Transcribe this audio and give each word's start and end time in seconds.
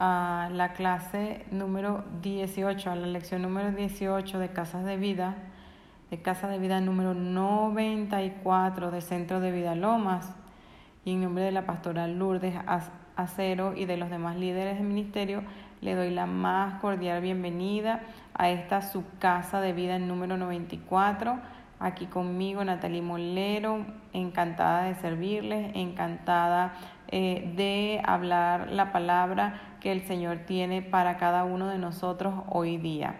a 0.00 0.48
la 0.52 0.74
clase 0.74 1.44
número 1.50 2.04
18, 2.22 2.90
a 2.90 2.94
la 2.94 3.08
lección 3.08 3.42
número 3.42 3.72
18 3.72 4.38
de 4.38 4.48
Casas 4.50 4.84
de 4.84 4.96
Vida, 4.96 5.34
de 6.10 6.22
Casa 6.22 6.46
de 6.46 6.60
Vida 6.60 6.80
número 6.80 7.14
94 7.14 8.92
de 8.92 9.00
Centro 9.00 9.40
de 9.40 9.50
Vida 9.50 9.74
Lomas. 9.74 10.32
Y 11.04 11.14
en 11.14 11.22
nombre 11.22 11.42
de 11.42 11.50
la 11.50 11.66
pastora 11.66 12.06
Lourdes 12.06 12.54
Acero 13.16 13.74
y 13.74 13.86
de 13.86 13.96
los 13.96 14.08
demás 14.08 14.36
líderes 14.36 14.78
del 14.78 14.86
ministerio, 14.86 15.42
le 15.80 15.96
doy 15.96 16.10
la 16.10 16.26
más 16.26 16.80
cordial 16.80 17.20
bienvenida 17.20 18.02
a 18.34 18.50
esta 18.50 18.82
su 18.82 19.04
Casa 19.18 19.60
de 19.60 19.72
Vida 19.72 19.98
número 19.98 20.36
94 20.36 21.40
aquí 21.80 22.06
conmigo 22.06 22.64
Natalie 22.64 23.02
Molero, 23.02 23.84
encantada 24.12 24.84
de 24.84 24.94
servirles, 24.96 25.72
encantada 25.74 26.74
eh, 27.08 27.52
de 27.56 28.00
hablar 28.04 28.70
la 28.70 28.92
palabra 28.92 29.60
el 29.92 30.02
Señor 30.02 30.38
tiene 30.46 30.82
para 30.82 31.16
cada 31.16 31.44
uno 31.44 31.68
de 31.68 31.78
nosotros 31.78 32.34
hoy 32.48 32.76
día. 32.76 33.16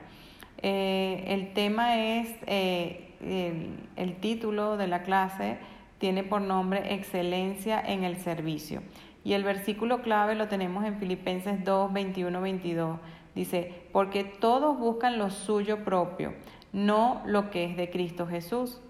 Eh, 0.63 1.25
el 1.29 1.53
tema 1.53 1.97
es, 1.97 2.29
eh, 2.47 3.15
el, 3.21 3.89
el 3.97 4.17
título 4.17 4.77
de 4.77 4.87
la 4.87 5.03
clase 5.03 5.59
tiene 5.99 6.23
por 6.23 6.41
nombre 6.41 6.95
Excelencia 6.95 7.81
en 7.81 8.05
el 8.05 8.17
Servicio. 8.17 8.83
Y 9.25 9.35
el 9.35 9.45
versículo 9.45 10.03
clave 10.03 10.35
lo 10.35 10.49
tenemos 10.49 10.85
en 10.85 10.99
Filipenses 10.99 11.65
2, 11.65 11.93
21, 11.93 12.41
22. 12.41 12.99
Dice, 13.35 13.83
porque 13.93 14.25
todos 14.25 14.79
buscan 14.79 15.19
lo 15.19 15.31
suyo 15.31 15.85
propio 15.85 16.33
no 16.73 17.23
lo 17.27 17.51
que 17.51 17.65
es 17.65 17.77
de 17.77 17.91
Cristo 17.91 18.27
Jesús. 18.27 18.81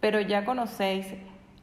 Pero 0.00 0.20
ya 0.20 0.44
conocéis 0.44 1.06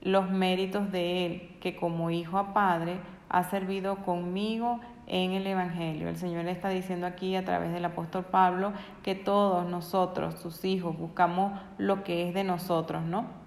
los 0.02 0.30
méritos 0.30 0.92
de 0.92 1.26
Él, 1.26 1.58
que 1.62 1.76
como 1.76 2.12
hijo 2.12 2.38
a 2.38 2.54
Padre 2.54 2.98
ha 3.30 3.44
servido 3.44 3.98
conmigo 3.98 4.80
en 5.08 5.32
el 5.32 5.45
Evangelio. 5.48 6.09
El 6.09 6.18
Señor 6.18 6.48
está 6.48 6.70
diciendo 6.70 7.08
aquí 7.08 7.36
a 7.36 7.46
través 7.46 7.72
del 7.72 7.86
apóstol 7.86 8.26
Pablo 8.26 8.73
que 9.04 9.16
todos 9.16 9.68
nosotros, 9.68 10.35
sus 10.35 10.63
hijos, 10.66 10.98
buscamos 10.98 11.60
lo 11.77 12.04
que 12.04 12.27
es 12.27 12.34
de 12.34 12.43
nosotros, 12.43 13.04
¿no? 13.04 13.46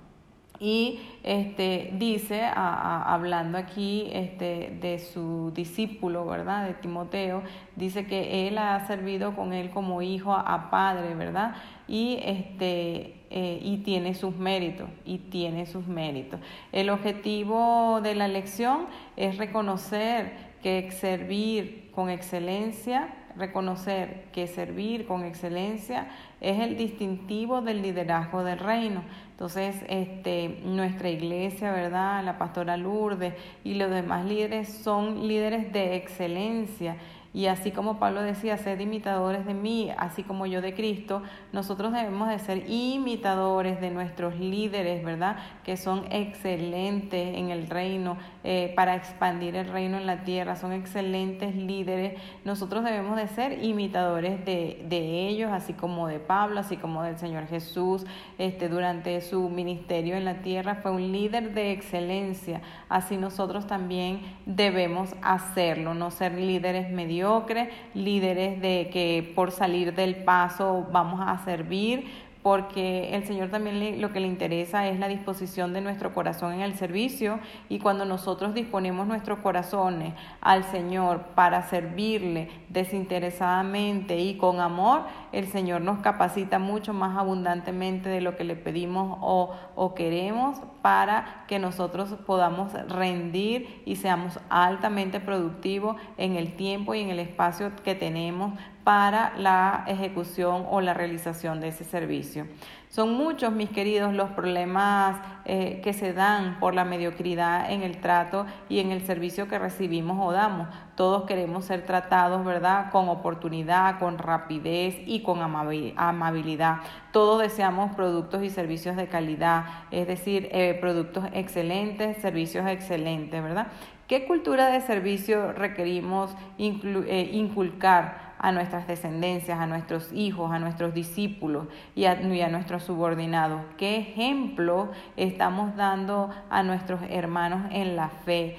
Y 0.61 1.01
este, 1.23 1.91
dice, 1.95 2.43
hablando 2.53 3.59
aquí 3.59 4.09
este, 4.13 4.77
de 4.81 4.99
su 4.99 5.53
discípulo, 5.55 6.27
¿verdad? 6.27 6.67
De 6.67 6.75
Timoteo, 6.75 7.43
dice 7.77 8.07
que 8.07 8.49
él 8.49 8.59
ha 8.59 8.85
servido 8.89 9.37
con 9.37 9.53
él 9.53 9.71
como 9.71 10.03
hijo 10.03 10.33
a 10.35 10.69
padre, 10.71 11.15
¿verdad? 11.15 11.55
Y, 11.87 12.19
este, 12.25 13.21
eh, 13.31 13.61
y 13.63 13.79
tiene 13.79 14.15
sus 14.15 14.37
méritos, 14.37 14.89
y 15.05 15.19
tiene 15.19 15.65
sus 15.67 15.87
méritos. 15.87 16.41
El 16.73 16.91
objetivo 16.91 18.01
de 18.03 18.17
la 18.17 18.27
lección 18.27 18.87
es 19.17 19.39
reconocer 19.39 20.48
que 20.69 20.91
servir 20.91 21.91
con 21.93 22.11
excelencia 22.11 23.09
reconocer 23.39 24.25
que 24.33 24.47
servir 24.47 25.07
con 25.07 25.25
excelencia 25.25 26.09
es 26.41 26.59
el 26.61 26.77
distintivo 26.77 27.63
del 27.63 27.83
liderazgo 27.83 28.45
del 28.45 28.59
reino. 28.59 29.03
Entonces, 29.31 29.77
este, 29.89 30.61
nuestra 30.65 31.09
iglesia, 31.09 31.71
¿verdad? 31.71 32.25
La 32.25 32.37
pastora 32.37 32.77
Lourdes 32.77 33.35
y 33.65 33.75
los 33.75 33.91
demás 33.91 34.27
líderes 34.27 34.69
son 34.69 35.27
líderes 35.29 35.73
de 35.73 35.95
excelencia 35.95 36.97
y 37.35 37.47
así 37.47 37.71
como 37.71 37.99
Pablo 37.99 38.23
decía, 38.23 38.57
sed 38.57 38.81
imitadores 38.81 39.45
de 39.45 39.53
mí, 39.53 39.93
así 39.99 40.23
como 40.23 40.47
yo 40.47 40.63
de 40.63 40.75
Cristo, 40.75 41.23
nosotros 41.53 41.93
debemos 41.93 42.29
de 42.29 42.39
ser 42.39 42.69
imitadores 42.69 43.81
de 43.81 43.91
nuestros 43.91 44.37
líderes, 44.39 45.05
¿verdad? 45.05 45.37
Que 45.63 45.77
son 45.77 46.11
excelentes 46.11 47.37
en 47.37 47.51
el 47.51 47.69
reino, 47.69 48.17
eh, 48.51 48.73
para 48.75 48.97
expandir 48.97 49.57
el 49.57 49.69
reino 49.69 49.99
en 49.99 50.07
la 50.07 50.25
tierra, 50.25 50.57
son 50.57 50.73
excelentes 50.73 51.55
líderes. 51.55 52.19
Nosotros 52.47 52.83
debemos 52.83 53.19
de 53.19 53.29
ser 53.29 53.63
imitadores 53.63 54.43
de, 54.47 54.87
de 54.89 55.29
ellos, 55.29 55.53
así 55.53 55.75
como 55.75 56.09
de 56.09 56.19
Pablo, 56.19 56.61
así 56.61 56.79
como 56.79 57.03
del 57.03 57.19
Señor 57.19 57.47
Jesús. 57.47 58.07
Este, 58.39 58.71
durante 58.71 59.21
su 59.21 59.51
ministerio 59.51 60.17
en 60.17 60.25
la 60.25 60.41
tierra 60.41 60.77
fue 60.77 60.93
un 60.93 61.13
líder 61.13 61.53
de 61.53 61.73
excelencia. 61.73 62.63
Así 62.89 63.19
nosotros 63.19 63.67
también 63.67 64.23
debemos 64.47 65.15
hacerlo, 65.21 65.93
no 65.93 66.11
ser 66.11 66.33
líderes 66.33 66.91
mediocres 66.91 67.69
líderes 67.93 68.61
de 68.63 68.89
que 68.93 69.33
por 69.35 69.51
salir 69.51 69.95
del 69.95 70.17
paso 70.25 70.87
vamos 70.91 71.21
a 71.25 71.39
servir, 71.45 72.28
porque 72.49 73.15
el 73.15 73.25
Señor 73.27 73.51
también 73.51 74.01
lo 74.01 74.11
que 74.11 74.21
le 74.21 74.27
interesa 74.27 74.89
es 74.89 74.99
la 74.99 75.07
disposición 75.07 75.75
de 75.75 75.83
nuestro 75.83 76.15
corazón 76.15 76.55
en 76.55 76.61
el 76.63 76.77
servicio 76.77 77.41
y 77.69 77.79
cuando 77.79 78.07
nosotros 78.07 78.55
disponemos 78.55 79.07
nuestros 79.07 79.41
corazones 79.41 80.15
al 80.41 80.65
Señor 80.65 81.25
para 81.35 81.69
servirle 81.69 82.49
desinteresadamente 82.71 84.19
y 84.19 84.39
con 84.39 84.61
amor, 84.61 85.03
el 85.33 85.47
Señor 85.49 85.83
nos 85.83 85.99
capacita 85.99 86.59
mucho 86.59 86.95
más 86.95 87.19
abundantemente 87.19 88.09
de 88.09 88.23
lo 88.23 88.35
que 88.35 88.45
le 88.45 88.57
pedimos 88.57 89.19
o, 89.21 89.55
o 89.75 89.95
queremos 89.95 90.57
para 90.89 91.45
que 91.49 91.59
nosotros 91.59 92.15
podamos 92.25 92.73
rendir 92.89 93.83
y 93.85 93.97
seamos 93.97 94.41
altamente 94.49 95.21
productivos 95.21 96.01
en 96.17 96.37
el 96.37 96.57
tiempo 96.57 96.95
y 96.95 97.03
en 97.03 97.11
el 97.11 97.19
espacio 97.19 97.73
que 97.85 97.95
tenemos 97.95 98.59
para 98.85 99.37
la 99.37 99.85
ejecución 99.87 100.65
o 100.71 100.81
la 100.81 100.95
realización 100.95 101.61
de 101.61 101.69
ese 101.69 101.85
servicio. 101.85 102.47
Son 102.89 103.13
muchos, 103.13 103.53
mis 103.53 103.69
queridos, 103.69 104.15
los 104.15 104.31
problemas 104.31 105.21
eh, 105.45 105.81
que 105.85 105.93
se 105.93 106.15
dan 106.15 106.59
por 106.59 106.75
la 106.75 106.87
mediocridad 106.87 107.71
en 107.71 107.83
el 107.83 108.01
trato 108.01 108.47
y 108.71 108.81
en 108.81 108.93
el 108.93 109.05
servicio 109.05 109.47
que 109.47 109.59
recibimos 109.59 110.19
o 110.21 110.33
damos. 110.33 110.69
Todos 110.97 111.25
queremos 111.25 111.67
ser 111.67 111.85
tratados, 111.85 112.47
¿verdad? 112.47 112.91
Con 112.91 113.11
oportunidad, 113.11 113.99
con 113.99 114.17
rapidez 114.17 114.97
y 115.07 115.21
con 115.23 115.41
amabilidad. 115.43 116.79
Todos 117.13 117.43
deseamos 117.43 117.95
productos 117.95 118.43
y 118.43 118.49
servicios 118.49 118.97
de 118.97 119.07
calidad, 119.07 119.65
es 119.91 120.07
decir, 120.07 120.49
eh, 120.51 120.77
productos 120.81 121.27
excelentes, 121.35 122.17
servicios 122.23 122.67
excelentes, 122.67 123.43
¿verdad? 123.43 123.67
¿Qué 124.07 124.27
cultura 124.27 124.69
de 124.69 124.81
servicio 124.81 125.53
requerimos 125.53 126.35
eh, 126.59 127.31
inculcar? 127.35 128.28
A 128.39 128.53
nuestras 128.53 128.87
descendencias, 128.87 129.59
a 129.59 129.67
nuestros 129.67 130.13
hijos, 130.13 130.53
a 130.53 130.59
nuestros 130.59 130.95
discípulos 130.95 131.67
y 131.95 132.05
a, 132.05 132.17
nuestros 132.49 132.85
subordinados. 132.85 133.63
¿Qué 133.77 133.99
ejemplo 133.99 134.91
estamos 135.17 135.77
dando 135.77 136.31
a 136.51 136.63
nuestros 136.63 137.01
hermanos 137.09 137.67
en 137.71 137.97
la 137.97 138.09
fe 138.09 138.57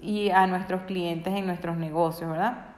y 0.00 0.30
a 0.30 0.46
nuestros 0.46 0.82
clientes 0.82 1.34
en 1.34 1.46
nuestros 1.46 1.76
negocios, 1.76 2.30
verdad? 2.30 2.68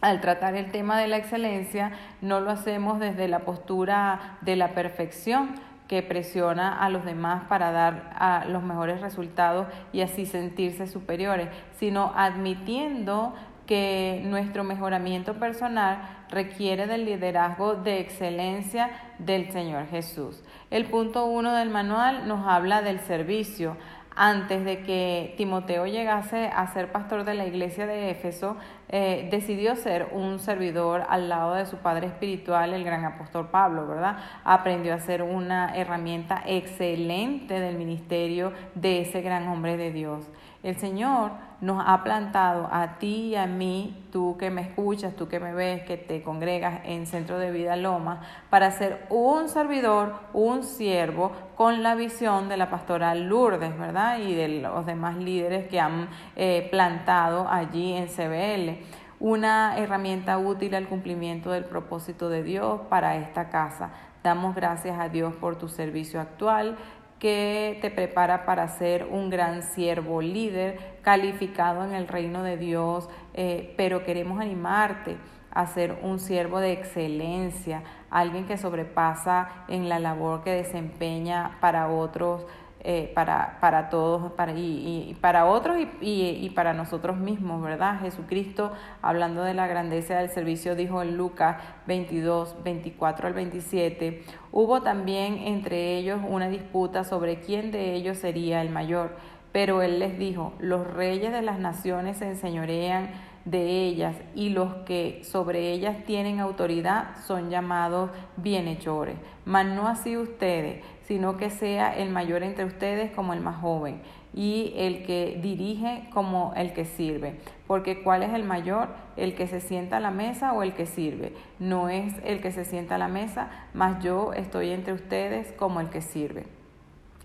al 0.00 0.20
tratar 0.20 0.56
el 0.56 0.72
tema 0.72 0.98
de 0.98 1.06
la 1.06 1.16
excelencia, 1.16 1.92
no 2.20 2.40
lo 2.40 2.50
hacemos 2.50 2.98
desde 2.98 3.28
la 3.28 3.44
postura 3.44 4.36
de 4.40 4.56
la 4.56 4.74
perfección 4.74 5.54
que 5.86 6.02
presiona 6.02 6.76
a 6.76 6.88
los 6.88 7.04
demás 7.04 7.44
para 7.48 7.70
dar 7.70 8.10
a 8.18 8.46
los 8.46 8.62
mejores 8.62 9.00
resultados 9.00 9.66
y 9.92 10.00
así 10.00 10.26
sentirse 10.26 10.86
superiores, 10.86 11.48
sino 11.76 12.12
admitiendo 12.16 13.34
que 13.66 14.22
nuestro 14.24 14.64
mejoramiento 14.64 15.34
personal 15.34 16.24
requiere 16.30 16.86
del 16.86 17.04
liderazgo 17.04 17.74
de 17.74 18.00
excelencia 18.00 18.90
del 19.18 19.50
Señor 19.52 19.86
Jesús. 19.88 20.42
El 20.70 20.86
punto 20.86 21.26
uno 21.26 21.54
del 21.54 21.70
manual 21.70 22.26
nos 22.26 22.46
habla 22.46 22.82
del 22.82 23.00
servicio. 23.00 23.76
Antes 24.14 24.62
de 24.64 24.82
que 24.82 25.34
Timoteo 25.38 25.86
llegase 25.86 26.48
a 26.48 26.66
ser 26.66 26.92
pastor 26.92 27.24
de 27.24 27.32
la 27.32 27.46
iglesia 27.46 27.86
de 27.86 28.10
Éfeso, 28.10 28.58
eh, 28.90 29.28
decidió 29.30 29.74
ser 29.74 30.08
un 30.12 30.38
servidor 30.38 31.04
al 31.08 31.30
lado 31.30 31.54
de 31.54 31.64
su 31.64 31.78
padre 31.78 32.08
espiritual, 32.08 32.74
el 32.74 32.84
gran 32.84 33.06
apóstol 33.06 33.48
Pablo, 33.48 33.86
¿verdad? 33.86 34.18
Aprendió 34.44 34.92
a 34.92 34.98
ser 34.98 35.22
una 35.22 35.74
herramienta 35.74 36.42
excelente 36.44 37.58
del 37.58 37.78
ministerio 37.78 38.52
de 38.74 39.00
ese 39.00 39.22
gran 39.22 39.48
hombre 39.48 39.78
de 39.78 39.92
Dios. 39.92 40.30
El 40.62 40.76
Señor 40.76 41.32
nos 41.60 41.82
ha 41.84 42.04
plantado 42.04 42.68
a 42.70 42.98
ti 42.98 43.30
y 43.30 43.36
a 43.36 43.46
mí, 43.46 44.06
tú 44.12 44.36
que 44.38 44.50
me 44.50 44.62
escuchas, 44.62 45.16
tú 45.16 45.28
que 45.28 45.40
me 45.40 45.52
ves, 45.52 45.82
que 45.82 45.96
te 45.96 46.22
congregas 46.22 46.80
en 46.84 47.06
Centro 47.06 47.38
de 47.38 47.50
Vida 47.50 47.74
Loma, 47.74 48.20
para 48.48 48.70
ser 48.70 49.06
un 49.10 49.48
servidor, 49.48 50.14
un 50.32 50.62
siervo 50.62 51.32
con 51.56 51.82
la 51.82 51.96
visión 51.96 52.48
de 52.48 52.56
la 52.56 52.70
pastora 52.70 53.14
Lourdes, 53.16 53.76
¿verdad? 53.76 54.18
Y 54.18 54.34
de 54.34 54.60
los 54.60 54.86
demás 54.86 55.16
líderes 55.16 55.68
que 55.68 55.80
han 55.80 56.08
eh, 56.36 56.68
plantado 56.70 57.48
allí 57.48 57.94
en 57.94 58.06
CBL. 58.06 58.84
Una 59.18 59.78
herramienta 59.78 60.38
útil 60.38 60.74
al 60.74 60.88
cumplimiento 60.88 61.50
del 61.50 61.64
propósito 61.64 62.28
de 62.28 62.42
Dios 62.44 62.82
para 62.88 63.16
esta 63.16 63.50
casa. 63.50 63.90
Damos 64.22 64.54
gracias 64.54 64.98
a 65.00 65.08
Dios 65.08 65.34
por 65.34 65.56
tu 65.56 65.68
servicio 65.68 66.20
actual 66.20 66.76
que 67.22 67.78
te 67.80 67.92
prepara 67.92 68.44
para 68.44 68.66
ser 68.66 69.04
un 69.04 69.30
gran 69.30 69.62
siervo 69.62 70.20
líder 70.20 70.96
calificado 71.02 71.84
en 71.84 71.94
el 71.94 72.08
reino 72.08 72.42
de 72.42 72.56
Dios, 72.56 73.08
eh, 73.32 73.74
pero 73.76 74.02
queremos 74.02 74.40
animarte 74.40 75.18
a 75.52 75.68
ser 75.68 76.00
un 76.02 76.18
siervo 76.18 76.58
de 76.58 76.72
excelencia, 76.72 77.84
alguien 78.10 78.48
que 78.48 78.58
sobrepasa 78.58 79.66
en 79.68 79.88
la 79.88 80.00
labor 80.00 80.42
que 80.42 80.50
desempeña 80.50 81.58
para 81.60 81.86
otros 81.90 82.44
eh, 82.84 83.12
para, 83.14 83.58
para 83.60 83.90
todos 83.90 84.32
para, 84.32 84.54
y, 84.56 85.16
para 85.20 85.46
otros 85.46 85.76
y, 86.00 86.38
y, 86.40 86.50
para 86.50 86.74
nosotros 86.74 87.16
mismos, 87.16 87.62
¿verdad? 87.62 88.00
Jesucristo, 88.00 88.72
hablando 89.02 89.44
de 89.44 89.54
la 89.54 89.68
grandeza 89.68 90.18
del 90.18 90.30
servicio, 90.30 90.74
dijo 90.74 91.00
en 91.00 91.16
Lucas 91.16 91.58
22, 91.86 92.56
24 92.64 93.28
al 93.28 93.34
27, 93.34 94.24
hubo 94.50 94.82
también 94.82 95.38
entre 95.46 95.96
ellos 95.96 96.20
una 96.28 96.48
disputa 96.48 97.04
sobre 97.04 97.38
quién 97.38 97.70
de 97.70 97.94
ellos 97.94 98.18
sería 98.18 98.60
el 98.62 98.70
mayor, 98.70 99.14
pero 99.52 99.80
él 99.82 100.00
les 100.00 100.18
dijo, 100.18 100.52
los 100.58 100.84
reyes 100.84 101.30
de 101.30 101.42
las 101.42 101.60
naciones 101.60 102.16
se 102.16 102.26
enseñorean 102.26 103.10
de 103.44 103.86
ellas 103.86 104.16
y 104.34 104.50
los 104.50 104.74
que 104.86 105.22
sobre 105.24 105.72
ellas 105.72 106.04
tienen 106.06 106.40
autoridad 106.40 107.16
son 107.26 107.50
llamados 107.50 108.10
bienhechores. 108.36 109.16
Mas 109.44 109.66
no 109.66 109.88
así 109.88 110.16
ustedes, 110.16 110.84
sino 111.02 111.36
que 111.36 111.50
sea 111.50 111.96
el 111.96 112.10
mayor 112.10 112.42
entre 112.42 112.64
ustedes 112.64 113.10
como 113.12 113.32
el 113.32 113.40
más 113.40 113.60
joven 113.60 114.00
y 114.34 114.72
el 114.76 115.04
que 115.04 115.38
dirige 115.42 116.08
como 116.12 116.52
el 116.56 116.72
que 116.72 116.84
sirve. 116.84 117.40
Porque 117.66 118.02
¿cuál 118.02 118.22
es 118.22 118.32
el 118.32 118.44
mayor? 118.44 118.88
¿El 119.16 119.34
que 119.34 119.46
se 119.46 119.60
sienta 119.60 119.98
a 119.98 120.00
la 120.00 120.10
mesa 120.10 120.52
o 120.52 120.62
el 120.62 120.74
que 120.74 120.86
sirve? 120.86 121.34
No 121.58 121.88
es 121.88 122.14
el 122.24 122.40
que 122.40 122.52
se 122.52 122.64
sienta 122.64 122.94
a 122.94 122.98
la 122.98 123.08
mesa, 123.08 123.50
mas 123.74 124.02
yo 124.02 124.32
estoy 124.32 124.70
entre 124.70 124.92
ustedes 124.92 125.52
como 125.52 125.80
el 125.80 125.90
que 125.90 126.00
sirve. 126.00 126.61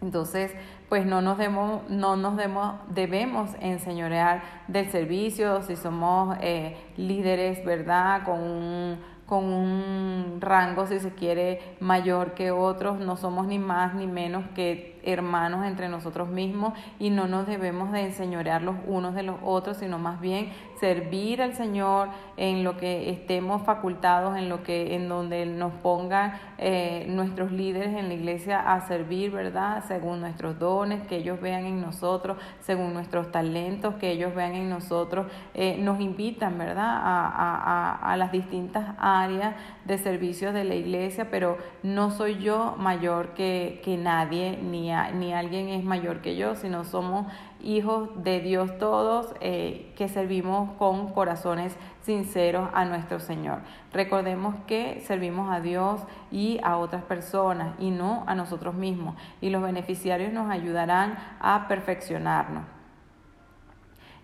Entonces, 0.01 0.53
pues 0.89 1.05
no 1.05 1.21
nos, 1.21 1.37
demos, 1.37 1.81
no 1.89 2.15
nos 2.15 2.37
demos, 2.37 2.75
debemos 2.89 3.51
enseñorear 3.59 4.43
del 4.67 4.89
servicio, 4.91 5.63
si 5.63 5.75
somos 5.75 6.37
eh, 6.41 6.77
líderes, 6.97 7.65
¿verdad? 7.65 8.23
Con 8.23 8.39
un, 8.39 8.99
con 9.25 9.43
un 9.45 10.37
rango, 10.39 10.85
si 10.85 10.99
se 10.99 11.13
quiere, 11.13 11.75
mayor 11.79 12.33
que 12.33 12.51
otros, 12.51 12.99
no 12.99 13.17
somos 13.17 13.47
ni 13.47 13.57
más 13.57 13.95
ni 13.95 14.05
menos 14.05 14.45
que 14.55 14.96
hermanos 15.11 15.65
entre 15.65 15.89
nosotros 15.89 16.29
mismos 16.29 16.73
y 16.99 17.09
no 17.09 17.27
nos 17.27 17.47
debemos 17.47 17.91
de 17.91 18.01
enseñorear 18.01 18.61
los 18.61 18.75
unos 18.85 19.15
de 19.15 19.23
los 19.23 19.37
otros, 19.43 19.77
sino 19.77 19.97
más 19.97 20.19
bien 20.19 20.51
servir 20.79 21.41
al 21.41 21.55
Señor 21.55 22.09
en 22.35 22.63
lo 22.63 22.77
que 22.77 23.09
estemos 23.09 23.63
facultados, 23.63 24.37
en 24.37 24.49
lo 24.49 24.63
que, 24.63 24.95
en 24.95 25.09
donde 25.09 25.45
nos 25.45 25.73
pongan 25.73 26.33
eh, 26.57 27.05
nuestros 27.09 27.51
líderes 27.51 27.95
en 27.95 28.09
la 28.09 28.13
iglesia 28.13 28.59
a 28.59 28.81
servir, 28.81 29.31
¿verdad? 29.31 29.83
Según 29.87 30.21
nuestros 30.21 30.59
dones, 30.59 31.01
que 31.07 31.17
ellos 31.17 31.41
vean 31.41 31.65
en 31.65 31.81
nosotros, 31.81 32.37
según 32.59 32.93
nuestros 32.93 33.31
talentos, 33.31 33.95
que 33.95 34.11
ellos 34.11 34.35
vean 34.35 34.53
en 34.53 34.69
nosotros, 34.69 35.27
eh, 35.53 35.77
nos 35.79 35.99
invitan, 35.99 36.57
¿verdad? 36.57 36.85
A, 36.85 37.27
a, 37.27 38.11
a 38.13 38.17
las 38.17 38.31
distintas 38.31 38.95
áreas 38.99 39.55
de 39.85 39.97
servicios 39.97 40.53
de 40.53 40.63
la 40.63 40.75
iglesia, 40.75 41.29
pero 41.31 41.57
no 41.81 42.11
soy 42.11 42.37
yo 42.39 42.75
mayor 42.77 43.29
que, 43.29 43.81
que 43.83 43.97
nadie, 43.97 44.59
ni, 44.61 44.91
ni 45.13 45.33
alguien 45.33 45.69
es 45.69 45.83
mayor 45.83 46.21
que 46.21 46.35
yo, 46.35 46.55
sino 46.55 46.83
somos 46.83 47.31
hijos 47.61 48.09
de 48.23 48.39
Dios 48.39 48.77
todos 48.77 49.33
eh, 49.41 49.93
que 49.97 50.07
servimos 50.07 50.71
con 50.77 51.13
corazones 51.13 51.75
sinceros 52.01 52.69
a 52.73 52.85
nuestro 52.85 53.19
Señor. 53.19 53.59
Recordemos 53.91 54.55
que 54.67 55.01
servimos 55.01 55.51
a 55.51 55.61
Dios 55.61 56.01
y 56.31 56.59
a 56.63 56.77
otras 56.77 57.03
personas 57.03 57.75
y 57.79 57.91
no 57.91 58.23
a 58.27 58.35
nosotros 58.35 58.75
mismos 58.75 59.15
y 59.41 59.49
los 59.49 59.61
beneficiarios 59.61 60.33
nos 60.33 60.49
ayudarán 60.49 61.17
a 61.39 61.67
perfeccionarnos 61.67 62.63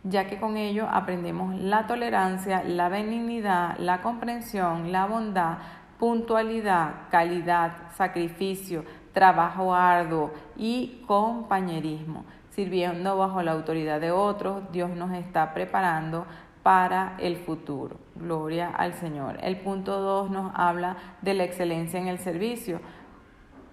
ya 0.04 0.28
que 0.28 0.38
con 0.38 0.58
ello 0.58 0.88
aprendemos 0.90 1.56
la 1.56 1.88
tolerancia, 1.88 2.62
la 2.64 2.90
benignidad, 2.90 3.78
la 3.78 4.02
comprensión, 4.02 4.92
la 4.92 5.06
bondad, 5.06 5.60
puntualidad, 5.98 7.08
calidad, 7.10 7.90
sacrificio, 7.96 8.84
trabajo 9.14 9.74
arduo 9.74 10.32
y 10.58 11.04
compañerismo. 11.08 12.26
Sirviendo 12.50 13.18
bajo 13.18 13.42
la 13.42 13.54
autoridad 13.54 14.00
de 14.00 14.12
otros, 14.12 14.72
Dios 14.72 14.90
nos 14.92 15.12
está 15.14 15.54
preparando 15.54 16.26
para 16.62 17.16
el 17.20 17.38
futuro. 17.38 17.98
Gloria 18.16 18.70
al 18.70 18.94
Señor. 18.94 19.38
El 19.42 19.58
punto 19.58 20.00
2 20.00 20.32
nos 20.32 20.52
habla 20.56 20.98
de 21.22 21.34
la 21.34 21.44
excelencia 21.44 22.00
en 22.00 22.08
el 22.08 22.20
servicio. 22.20 22.80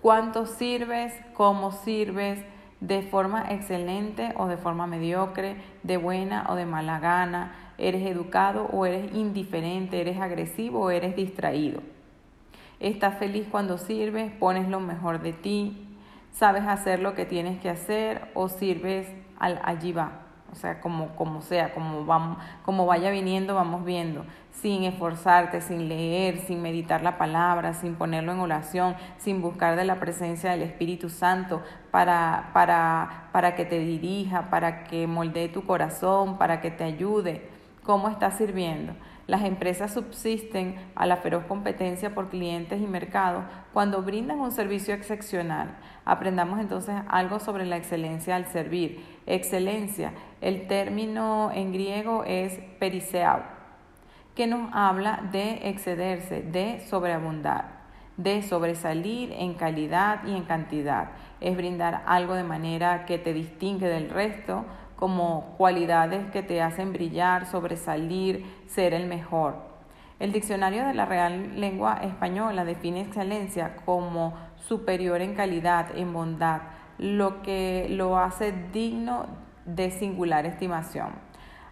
¿Cuánto 0.02 0.46
sirves? 0.46 1.14
¿Cómo 1.34 1.72
sirves? 1.72 2.42
¿De 2.80 3.02
forma 3.02 3.44
excelente 3.50 4.32
o 4.36 4.46
de 4.46 4.56
forma 4.56 4.86
mediocre? 4.86 5.56
¿De 5.82 5.98
buena 5.98 6.46
o 6.48 6.54
de 6.54 6.64
mala 6.64 6.98
gana? 6.98 7.52
¿Eres 7.76 8.06
educado 8.06 8.64
o 8.72 8.86
eres 8.86 9.14
indiferente? 9.14 10.00
¿Eres 10.00 10.18
agresivo 10.18 10.80
o 10.80 10.90
eres 10.90 11.14
distraído? 11.14 11.82
Estás 12.80 13.18
feliz 13.18 13.46
cuando 13.50 13.76
sirves, 13.76 14.32
pones 14.32 14.66
lo 14.68 14.80
mejor 14.80 15.20
de 15.20 15.34
ti, 15.34 15.86
sabes 16.32 16.62
hacer 16.66 17.00
lo 17.00 17.14
que 17.14 17.26
tienes 17.26 17.60
que 17.60 17.68
hacer 17.68 18.30
o 18.32 18.48
sirves 18.48 19.06
al 19.38 19.60
allí 19.64 19.92
va. 19.92 20.22
O 20.50 20.54
sea, 20.54 20.80
como, 20.80 21.14
como 21.14 21.42
sea, 21.42 21.74
como, 21.74 22.06
vamos, 22.06 22.38
como 22.64 22.86
vaya 22.86 23.10
viniendo, 23.10 23.54
vamos 23.54 23.84
viendo, 23.84 24.24
sin 24.50 24.82
esforzarte, 24.84 25.60
sin 25.60 25.88
leer, 25.88 26.38
sin 26.38 26.60
meditar 26.60 27.02
la 27.02 27.18
palabra, 27.18 27.74
sin 27.74 27.94
ponerlo 27.94 28.32
en 28.32 28.40
oración, 28.40 28.96
sin 29.18 29.42
buscar 29.42 29.76
de 29.76 29.84
la 29.84 30.00
presencia 30.00 30.50
del 30.50 30.62
Espíritu 30.62 31.08
Santo 31.08 31.62
para, 31.92 32.50
para, 32.52 33.28
para 33.30 33.54
que 33.54 33.64
te 33.64 33.78
dirija, 33.78 34.50
para 34.50 34.84
que 34.84 35.06
moldee 35.06 35.50
tu 35.50 35.64
corazón, 35.66 36.36
para 36.38 36.60
que 36.60 36.70
te 36.70 36.82
ayude. 36.82 37.48
¿Cómo 37.84 38.08
estás 38.08 38.38
sirviendo? 38.38 38.94
Las 39.30 39.44
empresas 39.44 39.94
subsisten 39.94 40.74
a 40.96 41.06
la 41.06 41.18
feroz 41.18 41.44
competencia 41.44 42.12
por 42.16 42.30
clientes 42.30 42.80
y 42.80 42.86
mercados 42.88 43.44
cuando 43.72 44.02
brindan 44.02 44.40
un 44.40 44.50
servicio 44.50 44.92
excepcional. 44.92 45.68
Aprendamos 46.04 46.58
entonces 46.58 46.96
algo 47.06 47.38
sobre 47.38 47.64
la 47.64 47.76
excelencia 47.76 48.34
al 48.34 48.46
servir. 48.46 49.04
Excelencia, 49.26 50.14
el 50.40 50.66
término 50.66 51.52
en 51.54 51.72
griego 51.72 52.24
es 52.24 52.58
periseao, 52.80 53.42
que 54.34 54.48
nos 54.48 54.68
habla 54.72 55.20
de 55.30 55.68
excederse, 55.68 56.42
de 56.42 56.80
sobreabundar, 56.88 57.82
de 58.16 58.42
sobresalir 58.42 59.30
en 59.30 59.54
calidad 59.54 60.26
y 60.26 60.34
en 60.34 60.42
cantidad. 60.42 61.10
Es 61.40 61.56
brindar 61.56 62.02
algo 62.06 62.34
de 62.34 62.42
manera 62.42 63.06
que 63.06 63.16
te 63.16 63.32
distingue 63.32 63.86
del 63.86 64.10
resto, 64.10 64.64
como 65.00 65.54
cualidades 65.56 66.30
que 66.30 66.42
te 66.42 66.60
hacen 66.60 66.92
brillar, 66.92 67.46
sobresalir, 67.46 68.44
ser 68.66 68.92
el 68.92 69.06
mejor. 69.06 69.56
El 70.20 70.32
diccionario 70.32 70.86
de 70.86 70.92
la 70.92 71.06
Real 71.06 71.58
Lengua 71.58 71.98
Española 72.02 72.66
define 72.66 73.00
excelencia 73.00 73.76
como 73.86 74.34
superior 74.56 75.22
en 75.22 75.34
calidad, 75.34 75.96
en 75.96 76.12
bondad, 76.12 76.60
lo 76.98 77.40
que 77.40 77.86
lo 77.88 78.18
hace 78.18 78.52
digno 78.72 79.24
de 79.64 79.90
singular 79.90 80.44
estimación. 80.44 81.08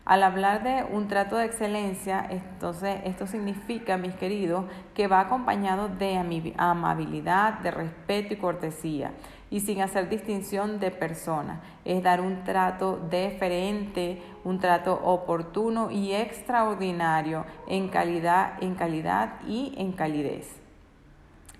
Al 0.06 0.22
hablar 0.22 0.62
de 0.62 0.86
un 0.90 1.06
trato 1.06 1.36
de 1.36 1.44
excelencia, 1.44 2.26
entonces 2.30 3.02
esto 3.04 3.26
significa, 3.26 3.98
mis 3.98 4.14
queridos, 4.14 4.64
que 4.94 5.06
va 5.06 5.20
acompañado 5.20 5.90
de 5.90 6.16
amabilidad, 6.56 7.58
de 7.58 7.70
respeto 7.70 8.32
y 8.32 8.38
cortesía 8.38 9.12
y 9.50 9.60
sin 9.60 9.80
hacer 9.80 10.08
distinción 10.08 10.80
de 10.80 10.90
persona. 10.90 11.60
Es 11.84 12.02
dar 12.02 12.20
un 12.20 12.44
trato 12.44 12.98
deferente, 13.10 14.22
un 14.44 14.58
trato 14.58 14.94
oportuno 14.94 15.90
y 15.90 16.12
extraordinario 16.12 17.44
en 17.66 17.88
calidad, 17.88 18.62
en 18.62 18.74
calidad 18.74 19.40
y 19.46 19.74
en 19.76 19.92
calidez. 19.92 20.58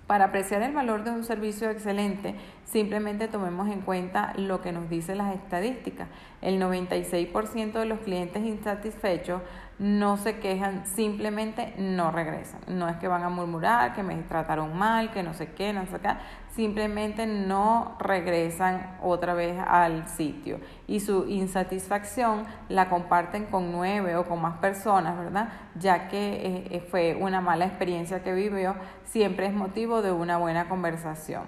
Para 0.09 0.25
apreciar 0.25 0.63
el 0.63 0.73
valor 0.73 1.03
de 1.03 1.11
un 1.11 1.23
servicio 1.23 1.69
excelente, 1.69 2.33
simplemente 2.65 3.27
tomemos 3.27 3.67
en 3.69 3.81
cuenta 3.81 4.33
lo 4.37 4.59
que 4.59 4.71
nos 4.71 4.89
dicen 4.89 5.19
las 5.19 5.35
estadísticas. 5.35 6.07
El 6.41 6.59
96% 6.59 7.73
de 7.73 7.85
los 7.85 7.99
clientes 7.99 8.43
insatisfechos 8.43 9.43
no 9.77 10.17
se 10.17 10.39
quejan, 10.39 10.87
simplemente 10.87 11.75
no 11.77 12.09
regresan. 12.09 12.59
No 12.67 12.89
es 12.89 12.97
que 12.97 13.07
van 13.07 13.21
a 13.21 13.29
murmurar, 13.29 13.93
que 13.93 14.01
me 14.01 14.15
trataron 14.23 14.75
mal, 14.75 15.11
que 15.11 15.21
no 15.21 15.35
sé 15.35 15.51
qué, 15.51 15.73
no 15.73 15.85
sé 15.85 15.99
qué, 15.99 16.09
simplemente 16.55 17.25
no 17.25 17.95
regresan 17.99 18.97
otra 19.01 19.33
vez 19.33 19.57
al 19.67 20.07
sitio. 20.07 20.59
Y 20.87 20.99
su 20.99 21.25
insatisfacción 21.27 22.45
la 22.67 22.89
comparten 22.89 23.45
con 23.45 23.71
nueve 23.71 24.15
o 24.15 24.25
con 24.25 24.41
más 24.41 24.57
personas, 24.57 25.17
¿verdad? 25.17 25.49
Ya 25.75 26.07
que 26.07 26.33
eh, 26.33 26.67
eh, 26.71 26.87
fue 26.89 27.15
una 27.19 27.41
mala 27.41 27.65
experiencia 27.65 28.23
que 28.23 28.33
vivió, 28.33 28.75
siempre 29.03 29.45
es 29.47 29.53
motivo 29.53 30.01
de 30.01 30.11
una 30.11 30.37
buena 30.37 30.67
conversación. 30.67 31.43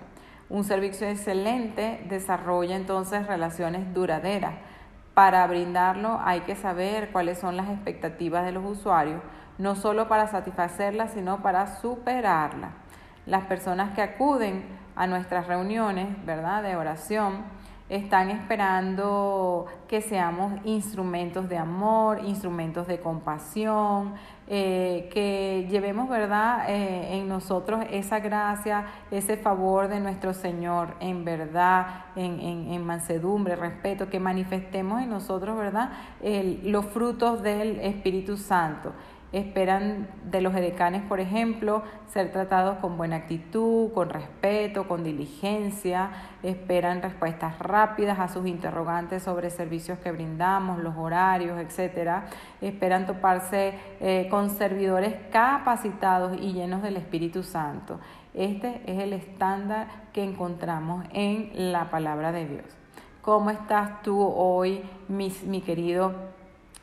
Un 0.49 0.63
servicio 0.63 1.07
excelente 1.07 2.05
desarrolla 2.09 2.75
entonces 2.75 3.25
relaciones 3.27 3.93
duraderas 3.93 4.53
para 5.13 5.45
brindarlo 5.45 6.19
hay 6.23 6.41
que 6.41 6.55
saber 6.55 7.11
cuáles 7.11 7.37
son 7.37 7.57
las 7.57 7.69
expectativas 7.69 8.45
de 8.45 8.53
los 8.53 8.63
usuarios, 8.65 9.21
no 9.57 9.75
solo 9.75 10.07
para 10.07 10.27
satisfacerlas, 10.27 11.11
sino 11.11 11.41
para 11.41 11.79
superarlas. 11.79 12.71
Las 13.25 13.45
personas 13.45 13.93
que 13.93 14.01
acuden 14.01 14.63
a 14.95 15.07
nuestras 15.07 15.47
reuniones, 15.47 16.07
¿verdad?, 16.25 16.63
de 16.63 16.75
oración, 16.75 17.43
están 17.89 18.29
esperando 18.29 19.65
que 19.89 19.99
seamos 19.99 20.53
instrumentos 20.63 21.49
de 21.49 21.57
amor, 21.57 22.21
instrumentos 22.23 22.87
de 22.87 23.01
compasión, 23.01 24.13
eh, 24.47 25.09
que 25.11 25.67
llevemos, 25.69 26.07
¿verdad?, 26.07 26.69
eh, 26.69 27.17
en 27.17 27.27
nosotros 27.27 27.83
esa 27.91 28.19
gracia, 28.19 28.85
ese 29.11 29.35
favor 29.35 29.89
de 29.89 29.99
nuestro 29.99 30.33
Señor, 30.33 30.95
en 31.01 31.25
verdad, 31.25 32.05
en, 32.15 32.39
en, 32.39 32.85
mansedumbre, 32.85 33.57
respeto, 33.57 34.09
que 34.09 34.21
manifestemos 34.21 35.01
en 35.01 35.09
nosotros, 35.09 35.57
¿verdad?, 35.57 35.89
los 36.63 36.85
frutos 36.85 37.43
del 37.43 37.79
Espíritu 37.81 38.37
Santo 38.37 38.93
esperan 39.31 40.09
de 40.25 40.41
los 40.41 40.53
edecanes, 40.53 41.03
por 41.03 41.19
ejemplo, 41.21 41.83
ser 42.07 42.31
tratados 42.31 42.79
con 42.79 42.97
buena 42.97 43.15
actitud, 43.17 43.91
con 43.93 44.09
respeto, 44.09 44.87
con 44.87 45.03
diligencia, 45.03 46.11
esperan 46.43 47.01
respuestas 47.01 47.57
rápidas 47.59 48.19
a 48.19 48.27
sus 48.27 48.45
interrogantes 48.45 49.23
sobre 49.23 49.49
servicios 49.49 49.99
que 49.99 50.11
brindamos, 50.11 50.79
los 50.79 50.97
horarios, 50.97 51.59
etc. 51.59 52.23
Esperan 52.59 53.05
toparse 53.05 53.73
eh, 54.01 54.27
con 54.29 54.49
servidores 54.49 55.15
capacitados 55.31 56.37
y 56.41 56.51
llenos 56.51 56.81
del 56.81 56.97
Espíritu 56.97 57.43
Santo. 57.43 57.99
Este 58.33 58.81
es 58.85 58.99
el 58.99 59.13
estándar 59.13 59.87
que 60.11 60.23
encontramos 60.23 61.05
en 61.13 61.71
la 61.71 61.89
palabra 61.89 62.31
de 62.31 62.47
Dios. 62.47 62.65
¿Cómo 63.21 63.49
estás 63.49 64.01
tú 64.01 64.21
hoy, 64.21 64.81
mi, 65.07 65.31
mi 65.45 65.61
querido 65.61 66.13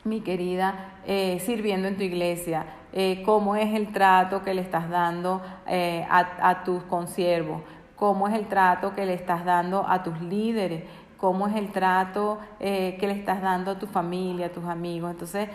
mi 0.03 0.21
querida, 0.21 0.93
eh, 1.05 1.39
sirviendo 1.39 1.87
en 1.87 1.97
tu 1.97 2.03
iglesia, 2.03 2.65
eh, 2.93 3.21
cómo 3.25 3.55
es 3.55 3.73
el 3.73 3.91
trato 3.91 4.43
que 4.43 4.53
le 4.53 4.61
estás 4.61 4.89
dando 4.89 5.41
eh, 5.67 6.05
a, 6.09 6.49
a, 6.49 6.63
tus 6.63 6.83
consiervos, 6.83 7.61
cómo 7.95 8.27
es 8.27 8.33
el 8.33 8.47
trato 8.47 8.95
que 8.95 9.05
le 9.05 9.13
estás 9.13 9.45
dando 9.45 9.85
a 9.87 10.01
tus 10.03 10.19
líderes, 10.21 10.83
cómo 11.17 11.47
es 11.47 11.55
el 11.55 11.71
trato 11.71 12.39
que 12.59 12.97
le 13.01 13.11
estás 13.11 13.41
dando 13.41 13.71
a 13.71 13.79
tu 13.79 13.87
familia, 13.87 14.45
a 14.45 14.49
tus 14.49 14.63
amigos. 14.63 15.11
Entonces, 15.11 15.49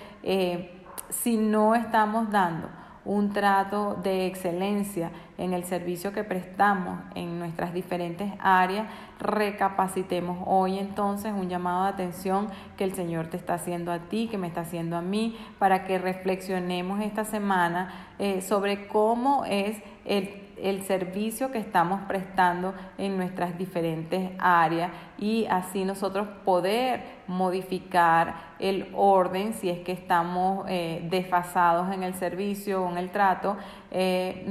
si 1.08 1.38
no 1.38 1.74
estamos 1.74 2.30
dando 2.30 2.68
un 3.04 3.32
trato 3.32 3.98
de 4.02 4.26
excelencia 4.26 5.10
en 5.36 5.52
el 5.52 5.64
servicio 5.64 6.12
que 6.12 6.24
prestamos 6.24 7.00
en 7.14 7.38
nuestras 7.38 7.74
diferentes 7.74 8.32
áreas, 8.38 8.86
recapacitemos 9.18 10.38
hoy 10.46 10.78
entonces 10.78 11.32
un 11.32 11.48
llamado 11.48 11.84
de 11.84 11.88
atención 11.90 12.48
que 12.76 12.84
el 12.84 12.94
Señor 12.94 13.26
te 13.28 13.36
está 13.36 13.54
haciendo 13.54 13.92
a 13.92 13.98
ti, 13.98 14.28
que 14.30 14.38
me 14.38 14.46
está 14.46 14.62
haciendo 14.62 14.96
a 14.96 15.02
mí, 15.02 15.36
para 15.58 15.84
que 15.84 15.98
reflexionemos 15.98 17.00
esta 17.00 17.24
semana 17.24 17.92
eh, 18.18 18.42
sobre 18.42 18.86
cómo 18.86 19.44
es 19.44 19.76
el 20.04 20.43
el 20.62 20.82
servicio 20.82 21.50
que 21.50 21.58
estamos 21.58 22.00
prestando 22.02 22.74
en 22.98 23.16
nuestras 23.16 23.56
diferentes 23.58 24.30
áreas 24.38 24.90
y 25.18 25.46
así 25.46 25.84
nosotros 25.84 26.28
poder 26.44 27.02
modificar 27.26 28.54
el 28.58 28.88
orden 28.94 29.54
si 29.54 29.70
es 29.70 29.80
que 29.80 29.92
estamos 29.92 30.66
eh, 30.68 31.06
desfasados 31.10 31.92
en 31.92 32.02
el 32.02 32.14
servicio 32.14 32.84
o 32.84 32.90
en 32.90 32.98
el 32.98 33.10
trato, 33.10 33.56
eh, 33.90 34.46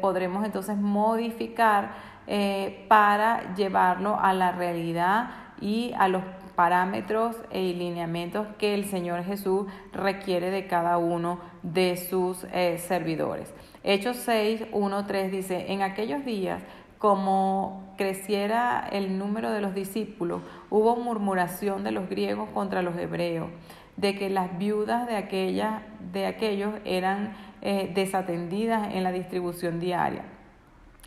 podremos 0.00 0.44
entonces 0.44 0.76
modificar 0.76 1.92
eh, 2.26 2.84
para 2.88 3.54
llevarlo 3.54 4.18
a 4.20 4.34
la 4.34 4.52
realidad 4.52 5.30
y 5.60 5.92
a 5.98 6.08
los 6.08 6.22
parámetros 6.58 7.36
e 7.52 7.72
lineamientos 7.72 8.48
que 8.58 8.74
el 8.74 8.84
Señor 8.86 9.22
Jesús 9.22 9.68
requiere 9.92 10.50
de 10.50 10.66
cada 10.66 10.98
uno 10.98 11.38
de 11.62 11.96
sus 11.96 12.38
servidores. 12.78 13.54
Hechos 13.84 14.16
6, 14.16 14.64
1, 14.72 15.06
3 15.06 15.30
dice, 15.30 15.66
en 15.72 15.82
aquellos 15.82 16.24
días, 16.24 16.60
como 16.98 17.94
creciera 17.96 18.88
el 18.90 19.18
número 19.18 19.52
de 19.52 19.60
los 19.60 19.72
discípulos, 19.72 20.42
hubo 20.68 20.96
murmuración 20.96 21.84
de 21.84 21.92
los 21.92 22.08
griegos 22.08 22.48
contra 22.50 22.82
los 22.82 22.96
hebreos, 22.96 23.50
de 23.96 24.16
que 24.16 24.28
las 24.28 24.58
viudas 24.58 25.06
de, 25.06 25.14
aquella, 25.14 25.86
de 26.12 26.26
aquellos 26.26 26.74
eran 26.84 27.36
eh, 27.62 27.92
desatendidas 27.94 28.92
en 28.96 29.04
la 29.04 29.12
distribución 29.12 29.78
diaria. 29.78 30.24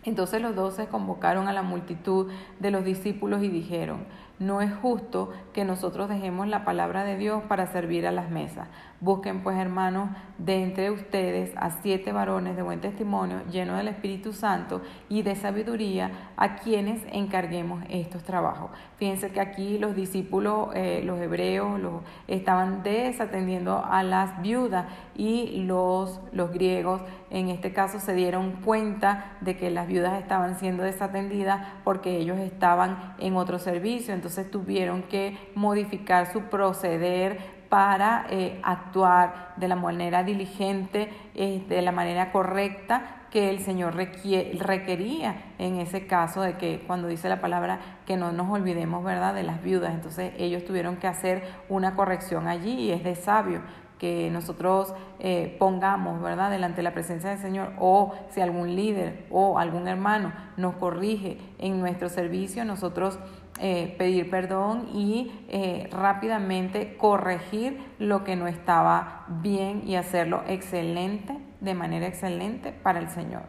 Entonces 0.04 0.42
los 0.42 0.56
doce 0.56 0.86
convocaron 0.86 1.46
a 1.46 1.52
la 1.52 1.62
multitud 1.62 2.32
de 2.58 2.70
los 2.70 2.84
discípulos 2.84 3.42
y 3.42 3.48
dijeron, 3.48 4.04
no 4.42 4.60
es 4.60 4.74
justo 4.74 5.30
que 5.52 5.64
nosotros 5.64 6.08
dejemos 6.08 6.48
la 6.48 6.64
palabra 6.64 7.04
de 7.04 7.16
Dios 7.16 7.42
para 7.48 7.66
servir 7.66 8.06
a 8.06 8.12
las 8.12 8.30
mesas. 8.30 8.68
Busquen 9.00 9.42
pues, 9.42 9.56
hermanos, 9.56 10.10
de 10.38 10.62
entre 10.62 10.90
ustedes 10.90 11.52
a 11.56 11.70
siete 11.82 12.12
varones 12.12 12.56
de 12.56 12.62
buen 12.62 12.80
testimonio, 12.80 13.42
llenos 13.50 13.76
del 13.76 13.88
Espíritu 13.88 14.32
Santo 14.32 14.80
y 15.08 15.22
de 15.22 15.34
sabiduría, 15.34 16.30
a 16.36 16.56
quienes 16.56 17.02
encarguemos 17.10 17.84
estos 17.88 18.22
trabajos. 18.22 18.70
Fíjense 18.96 19.30
que 19.30 19.40
aquí 19.40 19.78
los 19.78 19.96
discípulos, 19.96 20.68
eh, 20.74 21.02
los 21.04 21.20
hebreos, 21.20 21.80
los, 21.80 22.02
estaban 22.28 22.82
desatendiendo 22.82 23.84
a 23.84 24.02
las 24.02 24.40
viudas 24.42 24.86
y 25.14 25.64
los, 25.64 26.20
los 26.32 26.52
griegos, 26.52 27.02
en 27.32 27.48
este 27.48 27.72
caso, 27.72 27.98
se 27.98 28.12
dieron 28.12 28.52
cuenta 28.60 29.38
de 29.40 29.56
que 29.56 29.70
las 29.70 29.86
viudas 29.86 30.20
estaban 30.20 30.58
siendo 30.58 30.82
desatendidas 30.82 31.66
porque 31.82 32.18
ellos 32.18 32.38
estaban 32.38 33.14
en 33.18 33.36
otro 33.36 33.58
servicio. 33.58 34.12
Entonces 34.12 34.50
tuvieron 34.50 35.02
que 35.04 35.38
modificar 35.54 36.30
su 36.30 36.42
proceder 36.42 37.62
para 37.70 38.26
eh, 38.28 38.60
actuar 38.62 39.54
de 39.56 39.66
la 39.66 39.76
manera 39.76 40.24
diligente, 40.24 41.08
eh, 41.34 41.64
de 41.66 41.80
la 41.80 41.90
manera 41.90 42.32
correcta 42.32 43.22
que 43.30 43.48
el 43.48 43.60
Señor 43.60 43.94
requería 43.96 45.54
en 45.58 45.78
ese 45.78 46.06
caso 46.06 46.42
de 46.42 46.58
que 46.58 46.84
cuando 46.86 47.08
dice 47.08 47.30
la 47.30 47.40
palabra 47.40 47.80
que 48.04 48.18
no 48.18 48.30
nos 48.30 48.50
olvidemos, 48.50 49.02
¿verdad?, 49.02 49.34
de 49.34 49.42
las 49.42 49.62
viudas. 49.62 49.94
Entonces 49.94 50.34
ellos 50.36 50.66
tuvieron 50.66 50.96
que 50.96 51.06
hacer 51.06 51.44
una 51.70 51.94
corrección 51.96 52.46
allí 52.46 52.72
y 52.72 52.90
es 52.90 53.02
de 53.02 53.14
sabio 53.14 53.62
que 54.02 54.32
nosotros 54.32 54.92
eh, 55.20 55.54
pongamos, 55.60 56.20
¿verdad?, 56.20 56.50
delante 56.50 56.78
de 56.78 56.82
la 56.82 56.92
presencia 56.92 57.30
del 57.30 57.38
Señor 57.38 57.72
o 57.78 58.12
si 58.30 58.40
algún 58.40 58.74
líder 58.74 59.26
o 59.30 59.60
algún 59.60 59.86
hermano 59.86 60.32
nos 60.56 60.74
corrige 60.74 61.38
en 61.60 61.78
nuestro 61.78 62.08
servicio, 62.08 62.64
nosotros 62.64 63.20
eh, 63.60 63.94
pedir 63.98 64.28
perdón 64.28 64.88
y 64.92 65.30
eh, 65.50 65.88
rápidamente 65.92 66.96
corregir 66.96 67.80
lo 68.00 68.24
que 68.24 68.34
no 68.34 68.48
estaba 68.48 69.24
bien 69.28 69.84
y 69.86 69.94
hacerlo 69.94 70.42
excelente, 70.48 71.38
de 71.60 71.74
manera 71.74 72.08
excelente 72.08 72.72
para 72.72 72.98
el 72.98 73.08
Señor. 73.08 73.42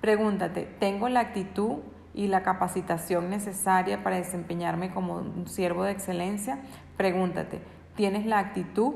Pregúntate, 0.00 0.62
¿tengo 0.78 1.10
la 1.10 1.20
actitud 1.20 1.80
y 2.14 2.28
la 2.28 2.42
capacitación 2.42 3.28
necesaria 3.28 4.02
para 4.02 4.16
desempeñarme 4.16 4.94
como 4.94 5.16
un 5.16 5.46
siervo 5.46 5.84
de 5.84 5.92
excelencia? 5.92 6.60
Pregúntate, 6.96 7.60
¿tienes 7.96 8.24
la 8.24 8.38
actitud 8.38 8.94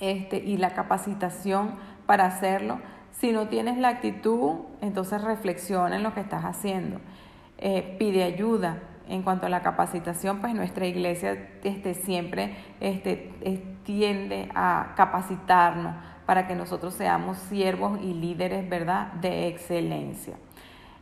este, 0.00 0.38
y 0.38 0.56
la 0.56 0.70
capacitación 0.70 1.76
para 2.06 2.26
hacerlo? 2.26 2.80
Si 3.12 3.32
no 3.32 3.48
tienes 3.48 3.78
la 3.78 3.88
actitud, 3.88 4.60
entonces 4.80 5.22
reflexiona 5.22 5.96
en 5.96 6.02
lo 6.02 6.14
que 6.14 6.20
estás 6.20 6.44
haciendo. 6.44 7.00
Eh, 7.58 7.96
pide 7.98 8.22
ayuda, 8.22 8.78
en 9.08 9.22
cuanto 9.22 9.46
a 9.46 9.48
la 9.48 9.62
capacitación, 9.62 10.40
pues 10.40 10.54
nuestra 10.54 10.86
iglesia 10.86 11.48
este, 11.64 11.94
siempre 11.94 12.56
este, 12.80 13.32
tiende 13.84 14.50
a 14.54 14.92
capacitarnos 14.96 15.94
para 16.26 16.46
que 16.46 16.54
nosotros 16.54 16.94
seamos 16.94 17.38
siervos 17.38 17.98
y 18.02 18.12
líderes, 18.12 18.68
¿verdad?, 18.68 19.12
de 19.14 19.48
excelencia. 19.48 20.36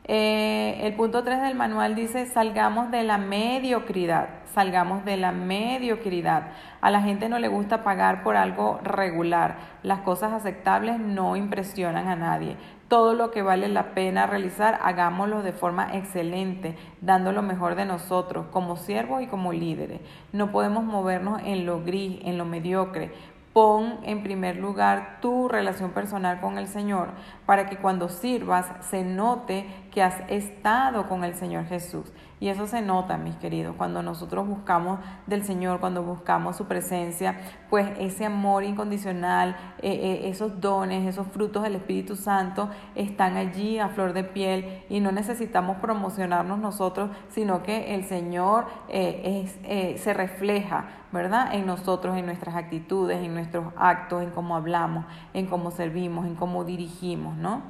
Eh, 0.09 0.87
el 0.87 0.95
punto 0.95 1.25
3 1.25 1.43
del 1.43 1.57
manual 1.57 1.97
dice, 1.97 2.27
salgamos 2.27 2.93
de 2.93 3.03
la 3.03 3.19
mediocridad, 3.19 4.29
salgamos 4.55 5.05
de 5.05 5.17
la 5.17 5.33
mediocridad. 5.33 6.53
A 6.81 6.93
la 6.93 7.03
gente 7.03 7.29
no 7.29 7.41
le 7.41 7.49
gusta 7.49 7.83
pagar 7.83 8.23
por 8.23 8.37
algo 8.37 8.79
regular. 8.85 9.57
Las 9.83 10.03
cosas 10.03 10.33
aceptables 10.33 11.01
no 11.01 11.35
impresionan 11.35 12.07
a 12.07 12.15
nadie. 12.15 12.57
Todo 12.87 13.15
lo 13.15 13.33
que 13.33 13.43
vale 13.43 13.67
la 13.67 13.95
pena 13.95 14.29
realizar, 14.29 14.79
hagámoslo 14.81 15.43
de 15.43 15.53
forma 15.53 15.97
excelente, 15.97 16.77
dando 17.01 17.33
lo 17.33 17.43
mejor 17.43 17.75
de 17.75 17.85
nosotros, 17.85 18.47
como 18.53 18.77
siervos 18.77 19.23
y 19.23 19.27
como 19.27 19.53
líderes. 19.53 20.01
No 20.33 20.53
podemos 20.53 20.85
movernos 20.85 21.43
en 21.45 21.67
lo 21.67 21.83
gris, 21.83 22.21
en 22.23 22.39
lo 22.39 22.45
mediocre. 22.45 23.11
Pon 23.57 24.01
en 24.03 24.23
primer 24.23 24.59
lugar 24.59 25.17
tu 25.23 25.49
relación 25.49 25.93
personal 25.93 26.43
con 26.43 26.59
el 26.59 26.69
Señor 26.69 27.13
para 27.47 27.71
que 27.71 27.79
cuando 27.79 28.11
sirvas 28.11 28.67
se 28.91 29.03
note 29.03 29.67
que 29.91 30.03
has 30.03 30.21
estado 30.29 31.09
con 31.09 31.25
el 31.25 31.35
Señor 31.35 31.65
Jesús. 31.65 32.13
Y 32.39 32.49
eso 32.49 32.67
se 32.67 32.83
nota, 32.83 33.17
mis 33.17 33.35
queridos, 33.37 33.75
cuando 33.79 34.03
nosotros 34.03 34.47
buscamos 34.47 35.01
del 35.27 35.43
Señor, 35.43 35.81
cuando 35.81 36.03
buscamos 36.03 36.55
su 36.57 36.67
presencia, 36.67 37.39
pues 37.71 37.89
ese 37.99 38.27
amor 38.27 38.63
incondicional, 38.63 39.57
eh, 39.81 39.93
eh, 39.93 40.29
esos 40.29 40.61
dones, 40.61 41.07
esos 41.07 41.27
frutos 41.29 41.63
del 41.63 41.77
Espíritu 41.77 42.15
Santo 42.15 42.69
están 42.95 43.39
allí 43.39 43.79
a 43.79 43.89
flor 43.89 44.13
de 44.13 44.23
piel 44.23 44.85
y 44.91 45.01
no 45.01 45.13
necesitamos 45.13 45.79
promocionarnos 45.79 46.59
nosotros, 46.59 47.09
sino 47.31 47.63
que 47.63 47.95
el 47.95 48.05
Señor 48.05 48.67
eh, 48.89 49.97
se 49.99 50.13
refleja, 50.13 50.89
¿verdad? 51.13 51.55
En 51.55 51.65
nosotros, 51.65 52.19
en 52.19 52.27
nuestras 52.27 52.55
actitudes, 52.55 53.17
en 53.17 53.33
nuestros 53.33 53.73
actos, 53.79 54.23
en 54.23 54.29
cómo 54.29 54.57
hablamos, 54.57 55.07
en 55.33 55.47
cómo 55.47 55.71
servimos, 55.71 56.27
en 56.27 56.35
cómo 56.35 56.65
dirigimos, 56.65 57.35
¿no? 57.39 57.63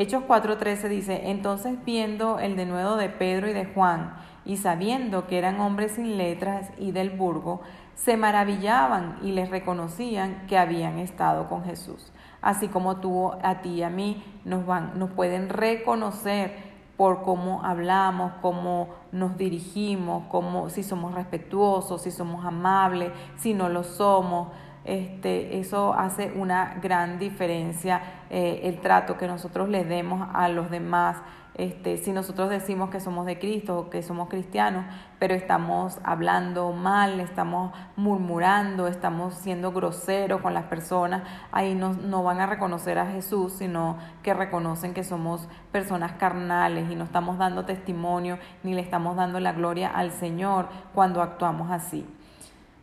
Hechos 0.00 0.22
4:13 0.28 0.88
dice, 0.88 1.22
entonces 1.28 1.84
viendo 1.84 2.38
el 2.38 2.54
denuedo 2.54 2.96
de 2.96 3.08
Pedro 3.08 3.48
y 3.48 3.52
de 3.52 3.64
Juan 3.64 4.14
y 4.44 4.58
sabiendo 4.58 5.26
que 5.26 5.38
eran 5.38 5.58
hombres 5.58 5.96
sin 5.96 6.16
letras 6.16 6.70
y 6.78 6.92
del 6.92 7.10
burgo, 7.10 7.62
se 7.96 8.16
maravillaban 8.16 9.18
y 9.24 9.32
les 9.32 9.50
reconocían 9.50 10.46
que 10.46 10.56
habían 10.56 11.00
estado 11.00 11.48
con 11.48 11.64
Jesús. 11.64 12.12
Así 12.40 12.68
como 12.68 12.98
tú 12.98 13.32
a 13.42 13.60
ti 13.60 13.70
y 13.70 13.82
a 13.82 13.90
mí 13.90 14.22
nos, 14.44 14.64
van, 14.64 14.96
nos 15.00 15.10
pueden 15.10 15.48
reconocer 15.48 16.68
por 16.96 17.22
cómo 17.22 17.64
hablamos, 17.64 18.34
cómo 18.40 18.90
nos 19.10 19.36
dirigimos, 19.36 20.24
cómo, 20.28 20.70
si 20.70 20.84
somos 20.84 21.12
respetuosos, 21.12 22.02
si 22.02 22.12
somos 22.12 22.44
amables, 22.44 23.10
si 23.36 23.52
no 23.52 23.68
lo 23.68 23.82
somos. 23.82 24.48
Este, 24.84 25.58
eso 25.58 25.92
hace 25.92 26.32
una 26.34 26.78
gran 26.80 27.18
diferencia 27.18 28.00
eh, 28.30 28.60
el 28.64 28.80
trato 28.80 29.18
que 29.18 29.26
nosotros 29.26 29.68
le 29.68 29.84
demos 29.84 30.28
a 30.32 30.48
los 30.48 30.70
demás 30.70 31.16
este, 31.58 31.96
si 31.96 32.12
nosotros 32.12 32.50
decimos 32.50 32.88
que 32.88 33.00
somos 33.00 33.26
de 33.26 33.40
Cristo 33.40 33.76
o 33.76 33.90
que 33.90 34.00
somos 34.04 34.28
cristianos, 34.28 34.84
pero 35.18 35.34
estamos 35.34 35.98
hablando 36.04 36.70
mal, 36.72 37.18
estamos 37.18 37.72
murmurando, 37.96 38.86
estamos 38.86 39.34
siendo 39.34 39.72
groseros 39.72 40.40
con 40.40 40.54
las 40.54 40.66
personas, 40.66 41.24
ahí 41.50 41.74
no, 41.74 41.94
no 41.94 42.22
van 42.22 42.40
a 42.40 42.46
reconocer 42.46 43.00
a 43.00 43.10
Jesús, 43.10 43.54
sino 43.54 43.98
que 44.22 44.34
reconocen 44.34 44.94
que 44.94 45.02
somos 45.02 45.48
personas 45.72 46.12
carnales 46.12 46.92
y 46.92 46.94
no 46.94 47.02
estamos 47.02 47.38
dando 47.38 47.64
testimonio 47.64 48.38
ni 48.62 48.74
le 48.74 48.80
estamos 48.80 49.16
dando 49.16 49.40
la 49.40 49.52
gloria 49.52 49.88
al 49.88 50.12
Señor 50.12 50.68
cuando 50.94 51.22
actuamos 51.22 51.72
así. 51.72 52.06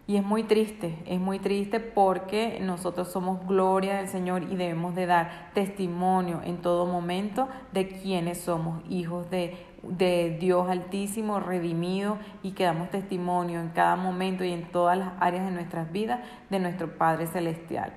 Y 0.07 0.17
es 0.17 0.23
muy 0.23 0.43
triste, 0.43 0.99
es 1.07 1.19
muy 1.19 1.39
triste 1.39 1.79
porque 1.79 2.59
nosotros 2.61 3.11
somos 3.11 3.47
gloria 3.47 3.97
del 3.97 4.07
Señor 4.07 4.43
y 4.43 4.55
debemos 4.55 4.93
de 4.93 5.07
dar 5.07 5.49
testimonio 5.55 6.41
en 6.43 6.57
todo 6.57 6.85
momento 6.85 7.49
de 7.71 7.87
quienes 7.87 8.37
somos 8.39 8.83
hijos 8.87 9.27
de, 9.31 9.57
de 9.81 10.37
Dios 10.39 10.69
altísimo, 10.69 11.39
redimido 11.39 12.19
y 12.43 12.51
que 12.51 12.65
damos 12.65 12.91
testimonio 12.91 13.59
en 13.59 13.69
cada 13.69 13.95
momento 13.95 14.43
y 14.43 14.51
en 14.51 14.69
todas 14.71 14.95
las 14.95 15.13
áreas 15.19 15.45
de 15.45 15.51
nuestras 15.51 15.91
vidas 15.91 16.19
de 16.51 16.59
nuestro 16.59 16.99
Padre 16.99 17.25
Celestial. 17.25 17.93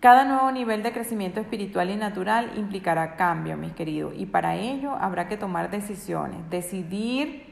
Cada 0.00 0.26
nuevo 0.26 0.52
nivel 0.52 0.82
de 0.82 0.92
crecimiento 0.92 1.40
espiritual 1.40 1.88
y 1.88 1.96
natural 1.96 2.52
implicará 2.58 3.16
cambio, 3.16 3.56
mis 3.56 3.72
queridos, 3.72 4.12
y 4.14 4.26
para 4.26 4.54
ello 4.54 4.92
habrá 4.92 5.26
que 5.28 5.38
tomar 5.38 5.70
decisiones, 5.70 6.38
decidir 6.50 7.45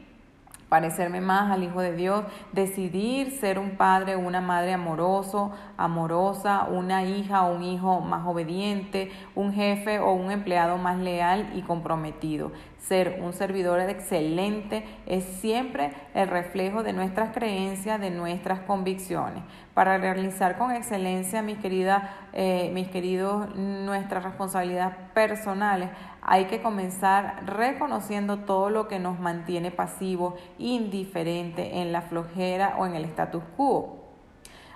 parecerme 0.75 1.21
más 1.21 1.53
al 1.53 1.63
Hijo 1.63 1.81
de 1.81 1.95
Dios, 1.95 2.25
decidir 2.51 3.31
ser 3.39 3.61
un 3.61 3.77
padre 3.77 4.17
o 4.17 4.19
una 4.19 4.41
madre 4.41 4.73
amoroso, 4.73 5.53
amorosa, 5.77 6.65
una 6.69 7.05
hija 7.05 7.45
o 7.45 7.55
un 7.55 7.63
hijo 7.63 8.01
más 8.01 8.27
obediente, 8.27 9.13
un 9.37 9.53
jefe 9.53 10.01
o 10.01 10.15
un 10.15 10.33
empleado 10.33 10.77
más 10.77 10.99
leal 10.99 11.53
y 11.55 11.63
comprometido. 11.63 12.51
Ser 12.89 13.19
un 13.23 13.33
servidor 13.33 13.81
excelente 13.81 14.85
es 15.07 15.25
siempre 15.25 15.93
el 16.13 16.29
reflejo 16.29 16.83
de 16.83 16.93
nuestras 16.93 17.33
creencias, 17.33 17.99
de 17.99 18.11
nuestras 18.11 18.61
convicciones. 18.61 19.43
Para 19.73 19.97
realizar 19.97 20.59
con 20.59 20.71
excelencia, 20.71 21.41
mis, 21.41 21.57
queridas, 21.59 22.03
eh, 22.35 22.71
mis 22.75 22.89
queridos, 22.89 23.55
nuestras 23.57 24.23
responsabilidades 24.25 24.97
personales, 25.15 25.89
hay 26.21 26.45
que 26.45 26.61
comenzar 26.61 27.47
reconociendo 27.47 28.41
todo 28.41 28.69
lo 28.69 28.87
que 28.87 28.99
nos 28.99 29.19
mantiene 29.19 29.71
pasivos, 29.71 30.35
indiferente 30.59 31.81
en 31.81 31.91
la 31.91 32.03
flojera 32.03 32.77
o 32.79 32.85
en 32.85 32.97
el 32.97 33.07
status 33.07 33.43
quo. 33.57 34.04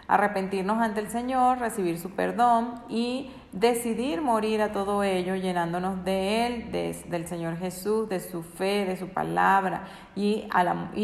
Arrepentirnos 0.09 0.79
ante 0.79 1.01
el 1.01 1.11
Señor, 1.11 1.59
recibir 1.59 1.99
su 1.99 2.11
perdón 2.13 2.81
y 2.89 3.31
decidir 3.53 4.23
morir 4.23 4.63
a 4.63 4.73
todo 4.73 5.03
ello 5.03 5.37
llenándonos 5.37 6.03
de 6.05 6.47
Él, 6.47 6.73
del 7.11 7.27
Señor 7.29 7.59
Jesús, 7.59 8.09
de 8.09 8.21
su 8.21 8.43
fe, 8.43 8.87
de 8.87 8.97
su 8.97 9.09
palabra 9.09 9.85
y, 10.17 10.49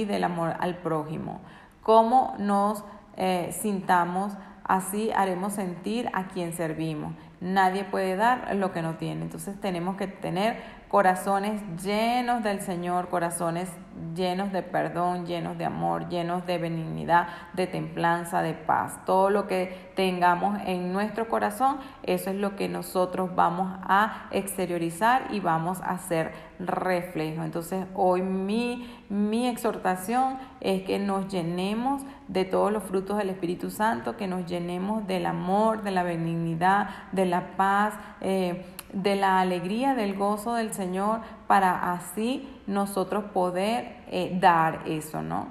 del 0.06 0.24
amor 0.24 0.54
al 0.58 0.76
prójimo. 0.78 1.40
Cómo 1.82 2.34
nos 2.38 2.82
eh, 3.16 3.54
sintamos, 3.60 4.32
así 4.64 5.10
haremos 5.14 5.52
sentir 5.52 6.08
a 6.14 6.28
quien 6.28 6.54
servimos. 6.54 7.12
Nadie 7.42 7.84
puede 7.84 8.16
dar 8.16 8.56
lo 8.56 8.72
que 8.72 8.80
no 8.80 8.94
tiene. 8.94 9.20
Entonces 9.20 9.60
tenemos 9.60 9.96
que 9.96 10.06
tener 10.06 10.62
corazones 10.88 11.60
llenos 11.82 12.42
del 12.42 12.62
Señor, 12.62 13.08
corazones 13.10 13.68
llenos 14.14 14.52
de 14.52 14.62
perdón, 14.62 15.26
llenos 15.26 15.58
de 15.58 15.64
amor, 15.64 16.08
llenos 16.08 16.46
de 16.46 16.58
benignidad, 16.58 17.28
de 17.52 17.66
templanza, 17.66 18.42
de 18.42 18.54
paz. 18.54 19.04
Todo 19.04 19.30
lo 19.30 19.46
que 19.46 19.90
tengamos 19.94 20.58
en 20.66 20.92
nuestro 20.92 21.28
corazón, 21.28 21.78
eso 22.02 22.30
es 22.30 22.36
lo 22.36 22.56
que 22.56 22.68
nosotros 22.68 23.34
vamos 23.34 23.72
a 23.82 24.26
exteriorizar 24.30 25.28
y 25.30 25.40
vamos 25.40 25.80
a 25.82 25.90
hacer 25.90 26.32
reflejo. 26.58 27.42
Entonces 27.42 27.86
hoy 27.94 28.22
mi, 28.22 28.88
mi 29.08 29.48
exhortación 29.48 30.38
es 30.60 30.82
que 30.82 30.98
nos 30.98 31.28
llenemos 31.28 32.02
de 32.28 32.44
todos 32.44 32.72
los 32.72 32.82
frutos 32.84 33.18
del 33.18 33.30
Espíritu 33.30 33.70
Santo, 33.70 34.16
que 34.16 34.26
nos 34.26 34.46
llenemos 34.46 35.06
del 35.06 35.26
amor, 35.26 35.82
de 35.82 35.90
la 35.90 36.02
benignidad, 36.02 36.88
de 37.12 37.26
la 37.26 37.56
paz. 37.56 37.94
Eh, 38.20 38.64
de 38.94 39.16
la 39.16 39.40
alegría, 39.40 39.94
del 39.94 40.14
gozo 40.14 40.54
del 40.54 40.72
Señor, 40.72 41.20
para 41.46 41.92
así 41.92 42.48
nosotros 42.66 43.24
poder 43.32 43.96
eh, 44.08 44.36
dar 44.40 44.82
eso, 44.86 45.22
¿no? 45.22 45.48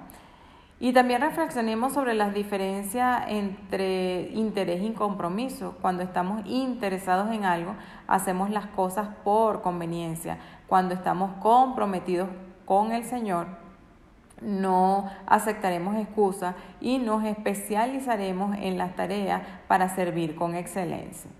Y 0.79 0.91
también 0.91 1.21
reflexionemos 1.21 1.93
sobre 1.93 2.13
las 2.13 2.33
diferencias 2.33 3.23
entre 3.29 4.31
interés 4.33 4.81
y 4.83 4.91
compromiso. 4.91 5.77
Cuando 5.81 6.03
estamos 6.03 6.41
interesados 6.45 7.33
en 7.33 7.45
algo, 7.45 7.75
hacemos 8.07 8.49
las 8.49 8.65
cosas 8.65 9.07
por 9.23 9.61
conveniencia. 9.61 10.39
Cuando 10.67 10.93
estamos 10.93 11.31
comprometidos 11.41 12.27
con 12.65 12.91
el 12.91 13.05
Señor, 13.05 13.47
no 14.41 15.09
aceptaremos 15.25 15.95
excusas 15.95 16.55
y 16.81 16.97
nos 16.97 17.23
especializaremos 17.23 18.57
en 18.57 18.77
las 18.77 18.93
tareas 18.95 19.41
para 19.69 19.87
servir 19.87 20.35
con 20.35 20.53
excelencia. 20.53 21.31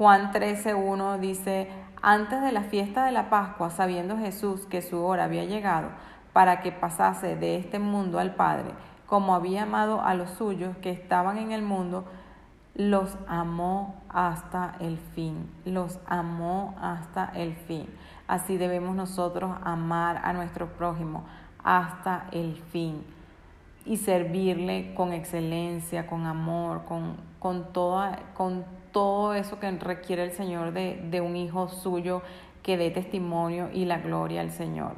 Juan 0.00 0.32
13.1 0.32 1.18
dice, 1.18 1.68
antes 2.00 2.40
de 2.40 2.52
la 2.52 2.62
fiesta 2.62 3.04
de 3.04 3.12
la 3.12 3.28
Pascua, 3.28 3.68
sabiendo 3.68 4.16
Jesús 4.16 4.64
que 4.64 4.80
su 4.80 5.04
hora 5.04 5.24
había 5.24 5.44
llegado 5.44 5.90
para 6.32 6.62
que 6.62 6.72
pasase 6.72 7.36
de 7.36 7.56
este 7.56 7.78
mundo 7.78 8.18
al 8.18 8.34
Padre, 8.34 8.70
como 9.04 9.34
había 9.34 9.64
amado 9.64 10.00
a 10.00 10.14
los 10.14 10.30
suyos 10.30 10.74
que 10.78 10.88
estaban 10.88 11.36
en 11.36 11.52
el 11.52 11.60
mundo, 11.60 12.06
los 12.74 13.18
amó 13.28 14.00
hasta 14.08 14.74
el 14.80 14.96
fin, 14.96 15.50
los 15.66 15.98
amó 16.06 16.74
hasta 16.80 17.30
el 17.34 17.54
fin. 17.54 17.86
Así 18.26 18.56
debemos 18.56 18.96
nosotros 18.96 19.54
amar 19.62 20.22
a 20.24 20.32
nuestro 20.32 20.68
prójimo 20.78 21.26
hasta 21.62 22.24
el 22.32 22.56
fin 22.72 23.04
y 23.84 23.98
servirle 23.98 24.94
con 24.94 25.12
excelencia, 25.12 26.06
con 26.06 26.24
amor, 26.24 26.86
con, 26.86 27.18
con, 27.38 27.74
toda, 27.74 28.18
con 28.32 28.64
todo 28.92 29.34
eso 29.34 29.58
que 29.58 29.70
requiere 29.70 30.24
el 30.24 30.32
Señor 30.32 30.72
de, 30.72 31.00
de 31.10 31.20
un 31.20 31.36
hijo 31.36 31.68
suyo 31.68 32.22
que 32.62 32.76
dé 32.76 32.90
testimonio 32.90 33.70
y 33.72 33.84
la 33.84 33.98
gloria 33.98 34.40
al 34.40 34.50
Señor. 34.50 34.94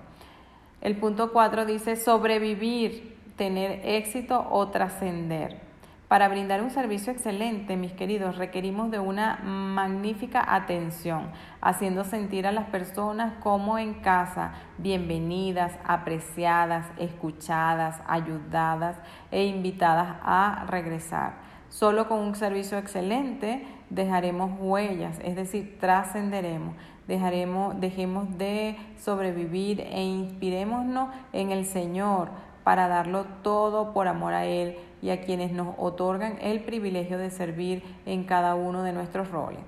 El 0.81 0.96
punto 0.96 1.33
4 1.33 1.64
dice 1.64 1.96
sobrevivir, 1.96 3.16
tener 3.37 3.81
éxito 3.85 4.46
o 4.50 4.68
trascender. 4.68 5.72
Para 6.12 6.28
brindar 6.28 6.61
un 6.61 6.70
servicio 6.70 7.11
excelente, 7.11 7.74
mis 7.74 7.92
queridos, 7.92 8.37
requerimos 8.37 8.90
de 8.90 8.98
una 8.98 9.37
magnífica 9.37 10.44
atención, 10.46 11.31
haciendo 11.62 12.05
sentir 12.05 12.46
a 12.46 12.52
las 12.52 12.66
personas 12.66 13.33
como 13.42 13.78
en 13.78 13.94
casa, 13.94 14.52
bienvenidas, 14.76 15.72
apreciadas, 15.87 16.87
escuchadas, 16.98 18.02
ayudadas 18.07 18.98
e 19.31 19.46
invitadas 19.46 20.16
a 20.22 20.66
regresar. 20.68 21.33
Solo 21.70 22.07
con 22.09 22.18
un 22.18 22.35
servicio 22.35 22.76
excelente 22.76 23.66
dejaremos 23.94 24.52
huellas, 24.59 25.18
es 25.22 25.37
decir, 25.37 25.78
trascenderemos, 25.78 26.74
dejaremos, 27.07 27.78
dejemos 27.78 28.38
de 28.38 28.76
sobrevivir 28.98 29.81
e 29.81 30.02
inspirémonos 30.02 31.11
en 31.33 31.50
el 31.50 31.66
Señor 31.66 32.31
para 32.64 32.88
darlo 32.88 33.26
todo 33.42 33.92
por 33.92 34.09
amor 34.09 34.33
a 34.33 34.46
Él 34.46 34.76
y 35.02 35.11
a 35.11 35.20
quienes 35.20 35.52
nos 35.52 35.74
otorgan 35.78 36.38
el 36.40 36.61
privilegio 36.61 37.18
de 37.18 37.31
servir 37.31 37.83
en 38.07 38.24
cada 38.24 38.55
uno 38.55 38.83
de 38.83 38.92
nuestros 38.92 39.31
roles. 39.31 39.61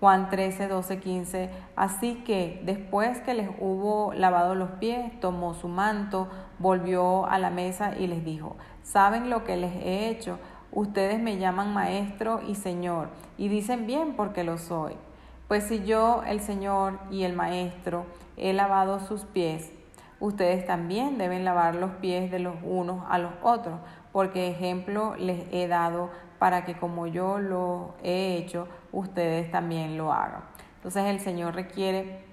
Juan 0.00 0.30
13, 0.30 0.68
12, 0.68 0.98
15. 0.98 1.50
Así 1.76 2.22
que 2.26 2.62
después 2.64 3.20
que 3.20 3.34
les 3.34 3.50
hubo 3.60 4.14
lavado 4.14 4.54
los 4.54 4.70
pies, 4.72 5.18
tomó 5.20 5.52
su 5.54 5.68
manto, 5.68 6.28
volvió 6.58 7.26
a 7.26 7.38
la 7.38 7.50
mesa 7.50 7.94
y 7.98 8.06
les 8.06 8.24
dijo, 8.24 8.56
¿saben 8.82 9.28
lo 9.28 9.44
que 9.44 9.56
les 9.56 9.74
he 9.76 10.08
hecho? 10.08 10.38
Ustedes 10.72 11.20
me 11.20 11.38
llaman 11.38 11.74
maestro 11.74 12.40
y 12.46 12.54
señor 12.54 13.08
y 13.36 13.48
dicen 13.48 13.86
bien 13.86 14.14
porque 14.14 14.44
lo 14.44 14.56
soy. 14.58 14.94
Pues 15.50 15.64
si 15.64 15.82
yo, 15.82 16.22
el 16.28 16.38
Señor 16.38 17.00
y 17.10 17.24
el 17.24 17.34
Maestro, 17.34 18.06
he 18.36 18.52
lavado 18.52 19.00
sus 19.00 19.24
pies, 19.24 19.72
ustedes 20.20 20.64
también 20.64 21.18
deben 21.18 21.44
lavar 21.44 21.74
los 21.74 21.90
pies 21.96 22.30
de 22.30 22.38
los 22.38 22.54
unos 22.62 23.02
a 23.08 23.18
los 23.18 23.32
otros, 23.42 23.80
porque 24.12 24.48
ejemplo 24.48 25.16
les 25.16 25.52
he 25.52 25.66
dado 25.66 26.10
para 26.38 26.64
que 26.64 26.76
como 26.76 27.08
yo 27.08 27.40
lo 27.40 27.96
he 28.04 28.36
hecho, 28.36 28.68
ustedes 28.92 29.50
también 29.50 29.98
lo 29.98 30.12
hagan. 30.12 30.42
Entonces 30.76 31.06
el 31.06 31.18
Señor 31.18 31.56
requiere 31.56 32.29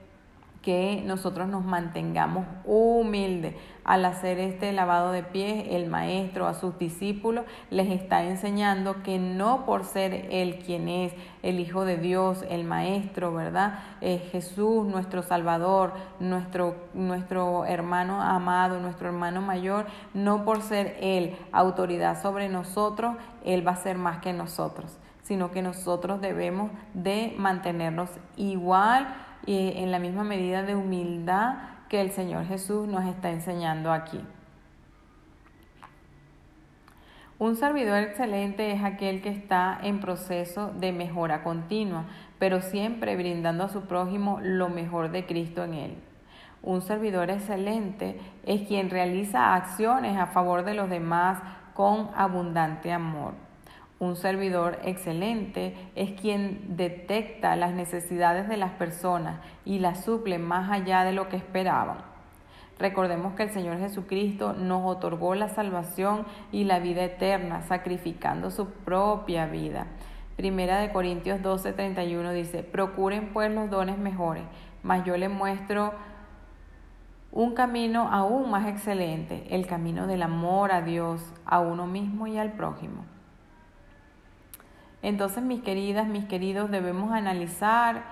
que 0.67 1.01
nosotros 1.05 1.47
nos 1.47 1.63
mantengamos 1.63 2.45
humildes. 2.65 3.55
Al 3.85 4.03
hacer 4.03 4.37
este 4.37 4.73
lavado 4.73 5.13
de 5.13 5.23
pies, 5.23 5.67
el 5.69 5.87
maestro 5.87 6.45
a 6.45 6.53
sus 6.53 6.77
discípulos 6.77 7.45
les 7.69 7.89
está 7.89 8.25
enseñando 8.25 9.01
que 9.01 9.17
no 9.17 9.65
por 9.65 9.85
ser 9.85 10.27
él 10.29 10.59
quien 10.65 10.89
es 10.89 11.13
el 11.41 11.61
Hijo 11.61 11.85
de 11.85 11.95
Dios, 11.95 12.43
el 12.49 12.65
maestro, 12.65 13.33
¿verdad? 13.33 13.79
Jesús, 14.01 14.85
nuestro 14.85 15.23
Salvador, 15.23 15.93
nuestro, 16.19 16.75
nuestro 16.93 17.63
hermano 17.63 18.21
amado, 18.21 18.81
nuestro 18.81 19.07
hermano 19.07 19.41
mayor, 19.41 19.85
no 20.13 20.43
por 20.43 20.61
ser 20.61 20.97
él 20.99 21.37
autoridad 21.53 22.21
sobre 22.21 22.49
nosotros, 22.49 23.15
él 23.45 23.65
va 23.65 23.71
a 23.71 23.77
ser 23.77 23.97
más 23.97 24.17
que 24.17 24.33
nosotros, 24.33 24.97
sino 25.23 25.49
que 25.49 25.61
nosotros 25.61 26.19
debemos 26.19 26.71
de 26.93 27.33
mantenernos 27.37 28.09
igual 28.35 29.07
y 29.47 29.71
en 29.77 29.91
la 29.91 29.97
misma 29.97 30.23
medida 30.23 30.61
de 30.61 30.75
humildad 30.75 31.55
que 31.89 32.01
el 32.01 32.11
Señor 32.11 32.45
Jesús 32.45 32.87
nos 32.87 33.05
está 33.05 33.31
enseñando 33.31 33.91
aquí. 33.91 34.21
Un 37.39 37.55
servidor 37.55 37.99
excelente 37.99 38.71
es 38.71 38.83
aquel 38.83 39.21
que 39.21 39.29
está 39.29 39.79
en 39.81 40.01
proceso 40.01 40.73
de 40.73 40.91
mejora 40.91 41.43
continua, 41.43 42.05
pero 42.39 42.61
siempre 42.61 43.15
brindando 43.15 43.63
a 43.63 43.69
su 43.69 43.81
prójimo 43.81 44.39
lo 44.41 44.69
mejor 44.69 45.11
de 45.11 45.25
Cristo 45.25 45.63
en 45.63 45.73
él. 45.75 45.95
Un 46.61 46.81
servidor 46.81 47.29
excelente 47.29 48.19
es 48.43 48.67
quien 48.67 48.89
realiza 48.89 49.53
acciones 49.55 50.17
a 50.17 50.27
favor 50.27 50.65
de 50.65 50.73
los 50.73 50.89
demás 50.89 51.39
con 51.73 52.09
abundante 52.15 52.91
amor. 52.91 53.46
Un 53.99 54.15
servidor 54.15 54.77
excelente 54.83 55.75
es 55.95 56.19
quien 56.19 56.77
detecta 56.77 57.55
las 57.55 57.73
necesidades 57.73 58.47
de 58.47 58.57
las 58.57 58.71
personas 58.73 59.39
y 59.65 59.79
las 59.79 60.03
suple 60.03 60.37
más 60.37 60.69
allá 60.71 61.03
de 61.03 61.13
lo 61.13 61.29
que 61.29 61.37
esperaban. 61.37 61.97
Recordemos 62.77 63.33
que 63.33 63.41
el 63.41 63.49
Señor 63.49 63.79
Jesucristo 63.79 64.53
nos 64.53 64.85
otorgó 64.85 65.33
la 65.33 65.49
salvación 65.49 66.25
y 66.51 66.65
la 66.65 66.77
vida 66.77 67.03
eterna, 67.03 67.63
sacrificando 67.63 68.51
su 68.51 68.69
propia 68.69 69.47
vida. 69.47 69.87
Primera 70.35 70.79
de 70.79 70.91
Corintios 70.91 71.41
12, 71.41 71.73
31 71.73 72.33
dice, 72.33 72.61
procuren 72.61 73.29
pues 73.33 73.51
los 73.51 73.71
dones 73.71 73.97
mejores, 73.97 74.43
mas 74.83 75.03
yo 75.05 75.17
les 75.17 75.31
muestro 75.31 75.93
un 77.31 77.55
camino 77.55 78.09
aún 78.11 78.51
más 78.51 78.67
excelente, 78.67 79.47
el 79.49 79.65
camino 79.65 80.05
del 80.05 80.21
amor 80.21 80.71
a 80.71 80.83
Dios, 80.83 81.33
a 81.47 81.59
uno 81.59 81.87
mismo 81.87 82.27
y 82.27 82.37
al 82.37 82.51
prójimo. 82.51 83.16
Entonces, 85.01 85.43
mis 85.43 85.61
queridas, 85.61 86.07
mis 86.07 86.25
queridos, 86.25 86.71
debemos 86.71 87.11
analizar 87.11 88.03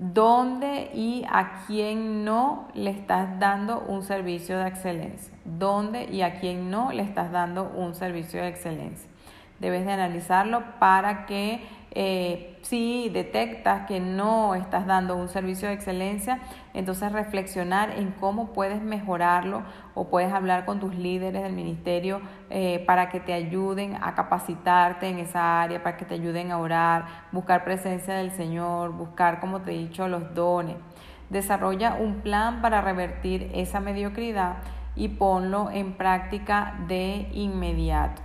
dónde 0.00 0.90
y 0.94 1.24
a 1.30 1.64
quién 1.66 2.24
no 2.24 2.68
le 2.74 2.90
estás 2.90 3.38
dando 3.38 3.80
un 3.80 4.02
servicio 4.02 4.58
de 4.58 4.68
excelencia. 4.68 5.34
Dónde 5.44 6.04
y 6.04 6.22
a 6.22 6.40
quién 6.40 6.70
no 6.70 6.90
le 6.90 7.02
estás 7.02 7.30
dando 7.30 7.70
un 7.76 7.94
servicio 7.94 8.40
de 8.40 8.48
excelencia. 8.48 9.10
Debes 9.60 9.84
de 9.84 9.92
analizarlo 9.92 10.62
para 10.78 11.26
que 11.26 11.62
eh, 11.92 12.58
si 12.62 13.08
detectas 13.08 13.86
que 13.86 13.98
no 13.98 14.54
estás 14.54 14.86
dando 14.86 15.16
un 15.16 15.28
servicio 15.28 15.68
de 15.68 15.74
excelencia, 15.74 16.40
entonces 16.72 17.10
reflexionar 17.10 17.90
en 17.98 18.12
cómo 18.12 18.52
puedes 18.52 18.80
mejorarlo 18.80 19.64
o 19.94 20.08
puedes 20.08 20.32
hablar 20.32 20.64
con 20.66 20.78
tus 20.78 20.94
líderes 20.94 21.42
del 21.42 21.52
ministerio 21.52 22.20
eh, 22.48 22.84
para 22.86 23.08
que 23.08 23.18
te 23.18 23.32
ayuden 23.32 23.96
a 24.00 24.14
capacitarte 24.14 25.08
en 25.08 25.18
esa 25.18 25.62
área, 25.62 25.82
para 25.82 25.96
que 25.96 26.04
te 26.04 26.14
ayuden 26.14 26.52
a 26.52 26.58
orar, 26.58 27.06
buscar 27.32 27.64
presencia 27.64 28.14
del 28.14 28.30
Señor, 28.30 28.92
buscar, 28.92 29.40
como 29.40 29.62
te 29.62 29.72
he 29.72 29.78
dicho, 29.78 30.06
los 30.06 30.32
dones. 30.32 30.76
Desarrolla 31.28 31.94
un 31.94 32.20
plan 32.20 32.60
para 32.60 32.80
revertir 32.80 33.50
esa 33.52 33.80
mediocridad 33.80 34.58
y 34.94 35.08
ponlo 35.08 35.70
en 35.70 35.94
práctica 35.94 36.74
de 36.86 37.28
inmediato. 37.32 38.22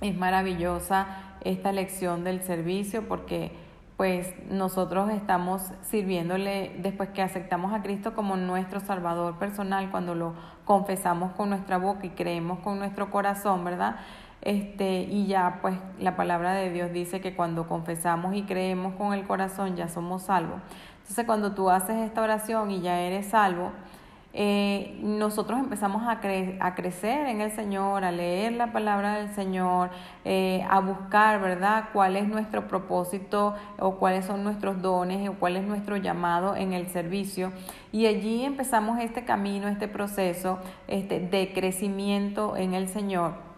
Es 0.00 0.16
maravillosa 0.16 1.29
esta 1.42 1.72
lección 1.72 2.24
del 2.24 2.42
servicio 2.42 3.06
porque 3.08 3.52
pues 3.96 4.32
nosotros 4.48 5.10
estamos 5.10 5.60
sirviéndole 5.82 6.74
después 6.78 7.10
que 7.10 7.20
aceptamos 7.20 7.74
a 7.74 7.82
Cristo 7.82 8.14
como 8.14 8.34
nuestro 8.36 8.80
Salvador 8.80 9.38
personal, 9.38 9.90
cuando 9.90 10.14
lo 10.14 10.32
confesamos 10.64 11.32
con 11.32 11.50
nuestra 11.50 11.76
boca 11.76 12.06
y 12.06 12.08
creemos 12.08 12.60
con 12.60 12.78
nuestro 12.78 13.10
corazón, 13.10 13.62
¿verdad? 13.62 13.96
Este, 14.40 15.02
y 15.02 15.26
ya 15.26 15.58
pues 15.60 15.76
la 15.98 16.16
palabra 16.16 16.54
de 16.54 16.70
Dios 16.70 16.92
dice 16.92 17.20
que 17.20 17.36
cuando 17.36 17.68
confesamos 17.68 18.34
y 18.34 18.44
creemos 18.44 18.94
con 18.94 19.12
el 19.12 19.26
corazón 19.26 19.76
ya 19.76 19.88
somos 19.88 20.22
salvos. 20.22 20.62
Entonces 21.02 21.26
cuando 21.26 21.52
tú 21.52 21.68
haces 21.68 21.96
esta 21.96 22.22
oración 22.22 22.70
y 22.70 22.80
ya 22.80 23.00
eres 23.00 23.26
salvo, 23.26 23.70
eh, 24.32 24.96
nosotros 25.02 25.58
empezamos 25.58 26.02
a, 26.04 26.20
a, 26.60 26.74
crecer 26.74 27.26
en 27.26 27.40
el 27.40 27.50
Señor, 27.50 28.04
a 28.04 28.12
leer 28.12 28.52
la 28.52 28.72
palabra 28.72 29.16
del 29.16 29.34
Señor, 29.34 29.90
eh, 30.24 30.64
a 30.70 30.78
buscar, 30.78 31.40
¿verdad?, 31.40 31.86
cuál 31.92 32.16
es 32.16 32.28
nuestro 32.28 32.68
propósito 32.68 33.56
o 33.78 33.96
cuáles 33.96 34.26
son 34.26 34.44
nuestros 34.44 34.80
dones 34.80 35.28
o 35.28 35.34
cuál 35.34 35.56
es 35.56 35.64
nuestro 35.64 35.96
llamado 35.96 36.54
en 36.54 36.72
el 36.72 36.86
servicio. 36.88 37.52
Y 37.90 38.06
allí 38.06 38.44
empezamos 38.44 39.00
este 39.00 39.24
camino, 39.24 39.66
este 39.66 39.88
proceso 39.88 40.60
este, 40.86 41.18
de 41.18 41.52
crecimiento 41.52 42.56
en 42.56 42.74
el 42.74 42.88
Señor 42.88 43.49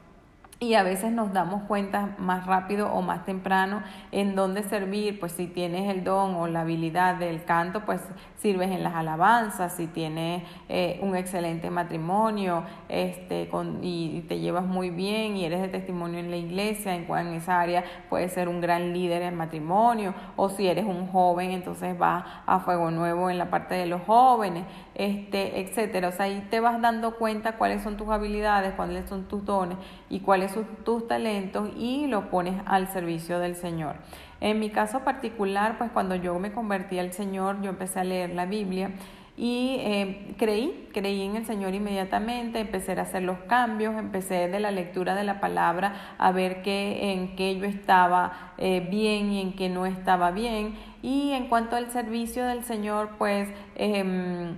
y 0.63 0.75
a 0.75 0.85
veces 0.85 1.11
nos 1.11 1.33
damos 1.33 1.65
cuenta 1.65 2.15
más 2.19 2.47
rápido 2.47 2.93
o 2.93 3.03
más 3.03 3.25
temprano 3.25 3.83
en 4.13 4.37
dónde 4.37 4.63
servir, 4.63 5.19
pues 5.19 5.33
si 5.33 5.49
tienes 5.49 5.91
el 5.91 6.05
don 6.05 6.37
o 6.37 6.47
la 6.47 6.61
habilidad 6.61 7.17
del 7.17 7.43
canto, 7.43 7.85
pues 7.85 8.01
sirves 8.37 8.71
en 8.71 8.85
las 8.85 8.95
alabanzas, 8.95 9.75
si 9.75 9.89
tienes 9.89 10.45
eh, 10.69 11.01
un 11.03 11.17
excelente 11.17 11.69
matrimonio 11.69 12.63
este, 12.89 13.49
con, 13.49 13.81
y, 13.83 14.21
te 14.29 14.39
llevas 14.39 14.65
muy 14.65 14.91
bien 14.91 15.37
y 15.37 15.45
eres 15.45 15.63
de 15.63 15.69
testimonio 15.69 16.21
en 16.21 16.31
la 16.31 16.37
iglesia, 16.37 16.95
en, 16.95 17.11
en 17.13 17.35
esa 17.35 17.59
área 17.59 17.83
puedes 18.09 18.33
ser 18.33 18.49
un 18.49 18.61
gran 18.61 18.93
líder 18.93 19.23
en 19.23 19.35
matrimonio, 19.35 20.15
o 20.37 20.49
si 20.49 20.69
eres 20.69 20.85
un 20.85 21.09
joven, 21.09 21.51
entonces 21.51 21.99
vas 21.99 22.25
a 22.47 22.61
fuego 22.61 22.93
nuevo 22.93 23.31
en 23.31 23.39
la 23.39 23.51
parte 23.51 23.75
de 23.75 23.87
los 23.87 24.03
jóvenes, 24.03 24.65
este, 24.95 25.61
etcétera. 25.61 26.09
O 26.09 26.13
sea, 26.13 26.27
ahí 26.27 26.47
te 26.51 26.61
vas 26.61 26.81
dando 26.81 27.17
cuenta 27.17 27.57
cuáles 27.57 27.83
son 27.83 27.97
tus 27.97 28.09
habilidades, 28.09 28.75
cuáles 28.75 29.09
son 29.09 29.25
tus 29.25 29.45
dones 29.45 29.79
y 30.11 30.21
cuáles 30.21 30.55
tus 30.85 31.09
talentos 31.09 31.71
y 31.77 32.07
lo 32.07 32.31
pones 32.31 32.61
al 32.67 32.89
servicio 32.89 33.39
del 33.39 33.57
Señor. 33.57 33.97
En 34.41 34.59
mi 34.59 34.71
caso 34.71 35.01
particular, 35.01 35.79
pues 35.79 35.91
cuando 35.93 36.17
yo 36.17 36.39
me 36.39 36.53
convertí 36.53 36.99
al 36.99 37.13
Señor, 37.13 37.63
yo 37.63 37.71
empecé 37.71 38.01
a 38.01 38.05
leer 38.05 38.31
la 38.35 38.45
Biblia 38.45 38.91
y 39.37 39.77
eh, 39.81 40.35
creí, 40.37 40.89
creí 40.93 41.23
en 41.23 41.37
el 41.37 41.47
Señor 41.47 41.75
inmediatamente, 41.75 42.61
empecé 42.61 42.93
a 42.93 43.03
hacer 43.03 43.23
los 43.23 43.39
cambios, 43.49 43.95
empecé 43.97 44.49
de 44.49 44.61
la 44.61 44.71
lectura 44.71 45.15
de 45.15 45.25
la 45.25 45.41
palabra 45.41 46.15
a 46.19 46.33
ver 46.33 46.63
qué, 46.63 47.13
en 47.13 47.35
qué 47.35 47.57
yo 47.57 47.65
estaba 47.65 48.53
eh, 48.59 48.87
bien 48.91 49.33
y 49.33 49.41
en 49.41 49.55
qué 49.55 49.71
no 49.71 49.87
estaba 49.87 50.33
bien. 50.33 50.75
Y 51.03 51.33
en 51.33 51.49
cuanto 51.49 51.77
al 51.77 51.91
servicio 51.91 52.45
del 52.45 52.65
Señor, 52.65 53.11
pues... 53.19 53.49
Eh, 53.77 54.55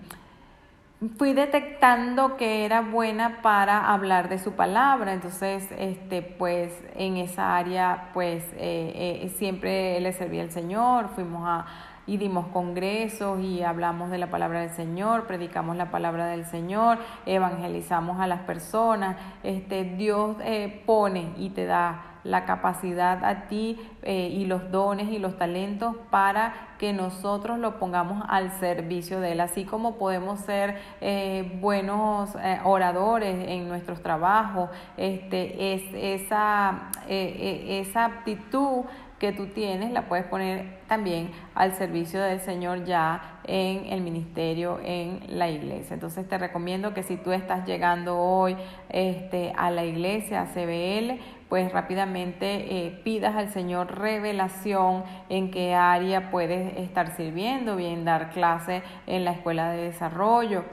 fui 1.16 1.32
detectando 1.32 2.36
que 2.36 2.64
era 2.64 2.80
buena 2.80 3.42
para 3.42 3.92
hablar 3.92 4.28
de 4.28 4.38
su 4.38 4.52
palabra, 4.52 5.12
entonces, 5.12 5.68
este, 5.76 6.22
pues, 6.22 6.72
en 6.94 7.16
esa 7.16 7.56
área, 7.56 8.10
pues, 8.14 8.44
eh, 8.54 9.22
eh, 9.24 9.32
siempre 9.36 10.00
le 10.00 10.12
servía 10.12 10.42
al 10.42 10.50
Señor, 10.50 11.08
fuimos 11.14 11.42
a, 11.46 11.66
y 12.06 12.16
dimos 12.18 12.48
congresos 12.48 13.40
y 13.40 13.62
hablamos 13.62 14.10
de 14.10 14.18
la 14.18 14.30
palabra 14.30 14.60
del 14.60 14.70
Señor, 14.70 15.26
predicamos 15.26 15.76
la 15.76 15.90
palabra 15.90 16.26
del 16.26 16.44
Señor, 16.44 16.98
evangelizamos 17.26 18.20
a 18.20 18.26
las 18.26 18.40
personas, 18.40 19.16
este, 19.42 19.84
Dios 19.84 20.36
eh, 20.42 20.82
pone 20.86 21.32
y 21.36 21.50
te 21.50 21.64
da 21.64 22.13
la 22.24 22.46
capacidad 22.46 23.24
a 23.24 23.48
ti 23.48 23.78
eh, 24.02 24.28
y 24.32 24.46
los 24.46 24.70
dones 24.70 25.08
y 25.10 25.18
los 25.18 25.36
talentos 25.38 25.94
para 26.10 26.54
que 26.78 26.92
nosotros 26.92 27.58
lo 27.58 27.78
pongamos 27.78 28.24
al 28.28 28.50
servicio 28.58 29.20
de 29.20 29.32
Él. 29.32 29.40
Así 29.40 29.64
como 29.64 29.96
podemos 29.96 30.40
ser 30.40 30.78
eh, 31.00 31.58
buenos 31.60 32.34
eh, 32.36 32.60
oradores 32.64 33.48
en 33.48 33.68
nuestros 33.68 34.02
trabajos, 34.02 34.70
este, 34.96 35.74
es, 35.74 35.82
esa, 35.94 36.90
esa 37.06 38.06
aptitud 38.06 38.84
que 39.18 39.32
tú 39.32 39.46
tienes 39.46 39.92
la 39.92 40.02
puedes 40.08 40.26
poner 40.26 40.80
también 40.88 41.30
al 41.54 41.72
servicio 41.72 42.20
del 42.20 42.40
Señor 42.40 42.84
ya 42.84 43.40
en 43.44 43.86
el 43.92 44.00
ministerio, 44.00 44.80
en 44.82 45.20
la 45.28 45.48
iglesia. 45.48 45.94
Entonces 45.94 46.28
te 46.28 46.36
recomiendo 46.36 46.92
que 46.94 47.02
si 47.02 47.16
tú 47.16 47.32
estás 47.32 47.66
llegando 47.66 48.18
hoy 48.18 48.56
este, 48.90 49.52
a 49.56 49.70
la 49.70 49.84
iglesia, 49.84 50.42
a 50.42 50.46
CBL, 50.46 51.20
pues 51.48 51.72
rápidamente 51.72 52.86
eh, 52.86 53.00
pidas 53.04 53.36
al 53.36 53.50
Señor 53.50 53.98
revelación 53.98 55.04
en 55.28 55.50
qué 55.50 55.74
área 55.74 56.30
puedes 56.30 56.76
estar 56.78 57.14
sirviendo, 57.16 57.76
bien 57.76 58.04
dar 58.04 58.30
clase 58.30 58.82
en 59.06 59.24
la 59.24 59.32
escuela 59.32 59.70
de 59.70 59.82
desarrollo. 59.82 60.64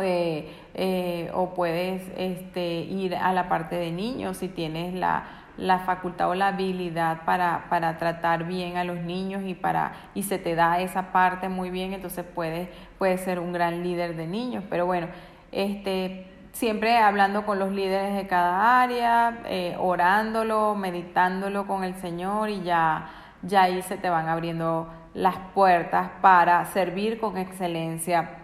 Eh, 0.00 0.52
eh, 0.74 1.30
o 1.34 1.54
puedes 1.54 2.02
este, 2.16 2.80
ir 2.80 3.14
a 3.14 3.32
la 3.32 3.48
parte 3.48 3.76
de 3.76 3.92
niños 3.92 4.38
si 4.38 4.48
tienes 4.48 4.92
la, 4.92 5.44
la 5.56 5.78
facultad 5.80 6.30
o 6.30 6.34
la 6.34 6.48
habilidad 6.48 7.24
para, 7.24 7.66
para 7.70 7.96
tratar 7.96 8.44
bien 8.44 8.76
a 8.76 8.82
los 8.82 8.98
niños 8.98 9.44
y, 9.46 9.54
para, 9.54 9.92
y 10.14 10.24
se 10.24 10.38
te 10.38 10.56
da 10.56 10.80
esa 10.80 11.12
parte 11.12 11.48
muy 11.48 11.70
bien, 11.70 11.92
entonces 11.92 12.24
puedes, 12.34 12.68
puedes 12.98 13.20
ser 13.20 13.38
un 13.38 13.52
gran 13.52 13.84
líder 13.84 14.16
de 14.16 14.26
niños. 14.26 14.64
Pero 14.68 14.86
bueno, 14.86 15.06
este, 15.52 16.26
siempre 16.54 16.96
hablando 16.98 17.44
con 17.44 17.58
los 17.58 17.72
líderes 17.72 18.14
de 18.14 18.26
cada 18.26 18.80
área, 18.80 19.40
eh, 19.44 19.76
orándolo, 19.78 20.74
meditándolo 20.74 21.66
con 21.66 21.84
el 21.84 21.96
Señor 21.96 22.48
y 22.48 22.62
ya, 22.62 23.10
ya 23.42 23.62
ahí 23.64 23.82
se 23.82 23.96
te 23.96 24.08
van 24.08 24.28
abriendo 24.28 24.88
las 25.14 25.36
puertas 25.52 26.10
para 26.22 26.64
servir 26.66 27.18
con 27.18 27.36
excelencia 27.36 28.38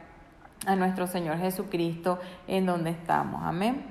a 0.67 0.77
nuestro 0.77 1.07
Señor 1.07 1.39
Jesucristo 1.39 2.19
en 2.49 2.67
donde 2.67 2.91
estamos. 2.91 3.43
Amén. 3.45 3.85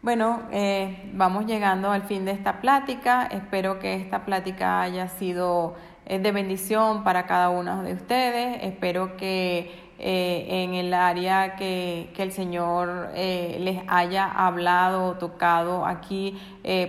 Bueno, 0.00 0.42
eh, 0.50 1.10
vamos 1.12 1.46
llegando 1.46 1.90
al 1.90 2.02
fin 2.02 2.24
de 2.24 2.32
esta 2.32 2.60
plática. 2.60 3.28
Espero 3.30 3.78
que 3.78 3.94
esta 3.94 4.24
plática 4.24 4.80
haya 4.80 5.08
sido 5.08 5.76
eh, 6.06 6.18
de 6.18 6.32
bendición 6.32 7.04
para 7.04 7.26
cada 7.26 7.50
uno 7.50 7.82
de 7.82 7.92
ustedes. 7.92 8.58
Espero 8.62 9.16
que 9.16 9.81
eh, 10.02 10.64
en 10.64 10.74
el 10.74 10.92
área 10.92 11.56
que, 11.56 12.10
que 12.14 12.22
el 12.22 12.32
Señor 12.32 13.10
les 13.14 13.82
haya 13.88 14.30
hablado 14.30 15.06
o 15.06 15.14
tocado 15.14 15.86
aquí 15.86 16.38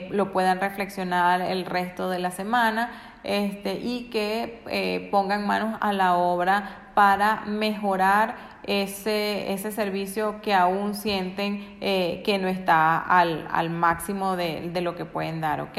lo 0.10 0.32
puedan 0.32 0.60
reflexionar 0.60 1.42
el 1.42 1.66
resto 1.66 2.10
de 2.10 2.20
la 2.20 2.32
semana 2.32 2.92
este, 3.24 3.76
y 3.76 4.10
que 4.10 5.08
pongan 5.12 5.48
manos 5.48 5.78
a 5.80 5.94
la 5.94 6.16
obra 6.16 6.84
para 6.94 7.42
mejorar 7.46 8.36
ese, 8.64 9.52
ese 9.54 9.72
servicio 9.72 10.42
que 10.42 10.54
aún 10.54 10.96
sienten 10.96 11.78
eh, 11.82 12.22
que 12.26 12.38
no 12.38 12.48
está 12.48 13.00
al, 13.00 13.48
al 13.52 13.70
máximo 13.70 14.36
de, 14.36 14.70
de, 14.72 14.82
lo 14.82 14.96
que 14.96 15.06
pueden 15.06 15.42
dar, 15.42 15.62
¿ok? 15.62 15.78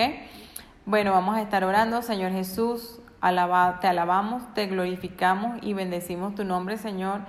Bueno, 0.85 1.13
vamos 1.13 1.37
a 1.37 1.43
estar 1.43 1.65
orando, 1.65 2.03
Señor 2.03 2.33
Jesús, 2.33 3.01
te 3.81 3.87
alabamos, 3.87 4.43
te 4.53 4.67
glorificamos 4.67 5.59
y 5.63 5.73
bendecimos 5.73 6.35
tu 6.35 6.45
nombre, 6.45 6.77
Señor. 6.77 7.21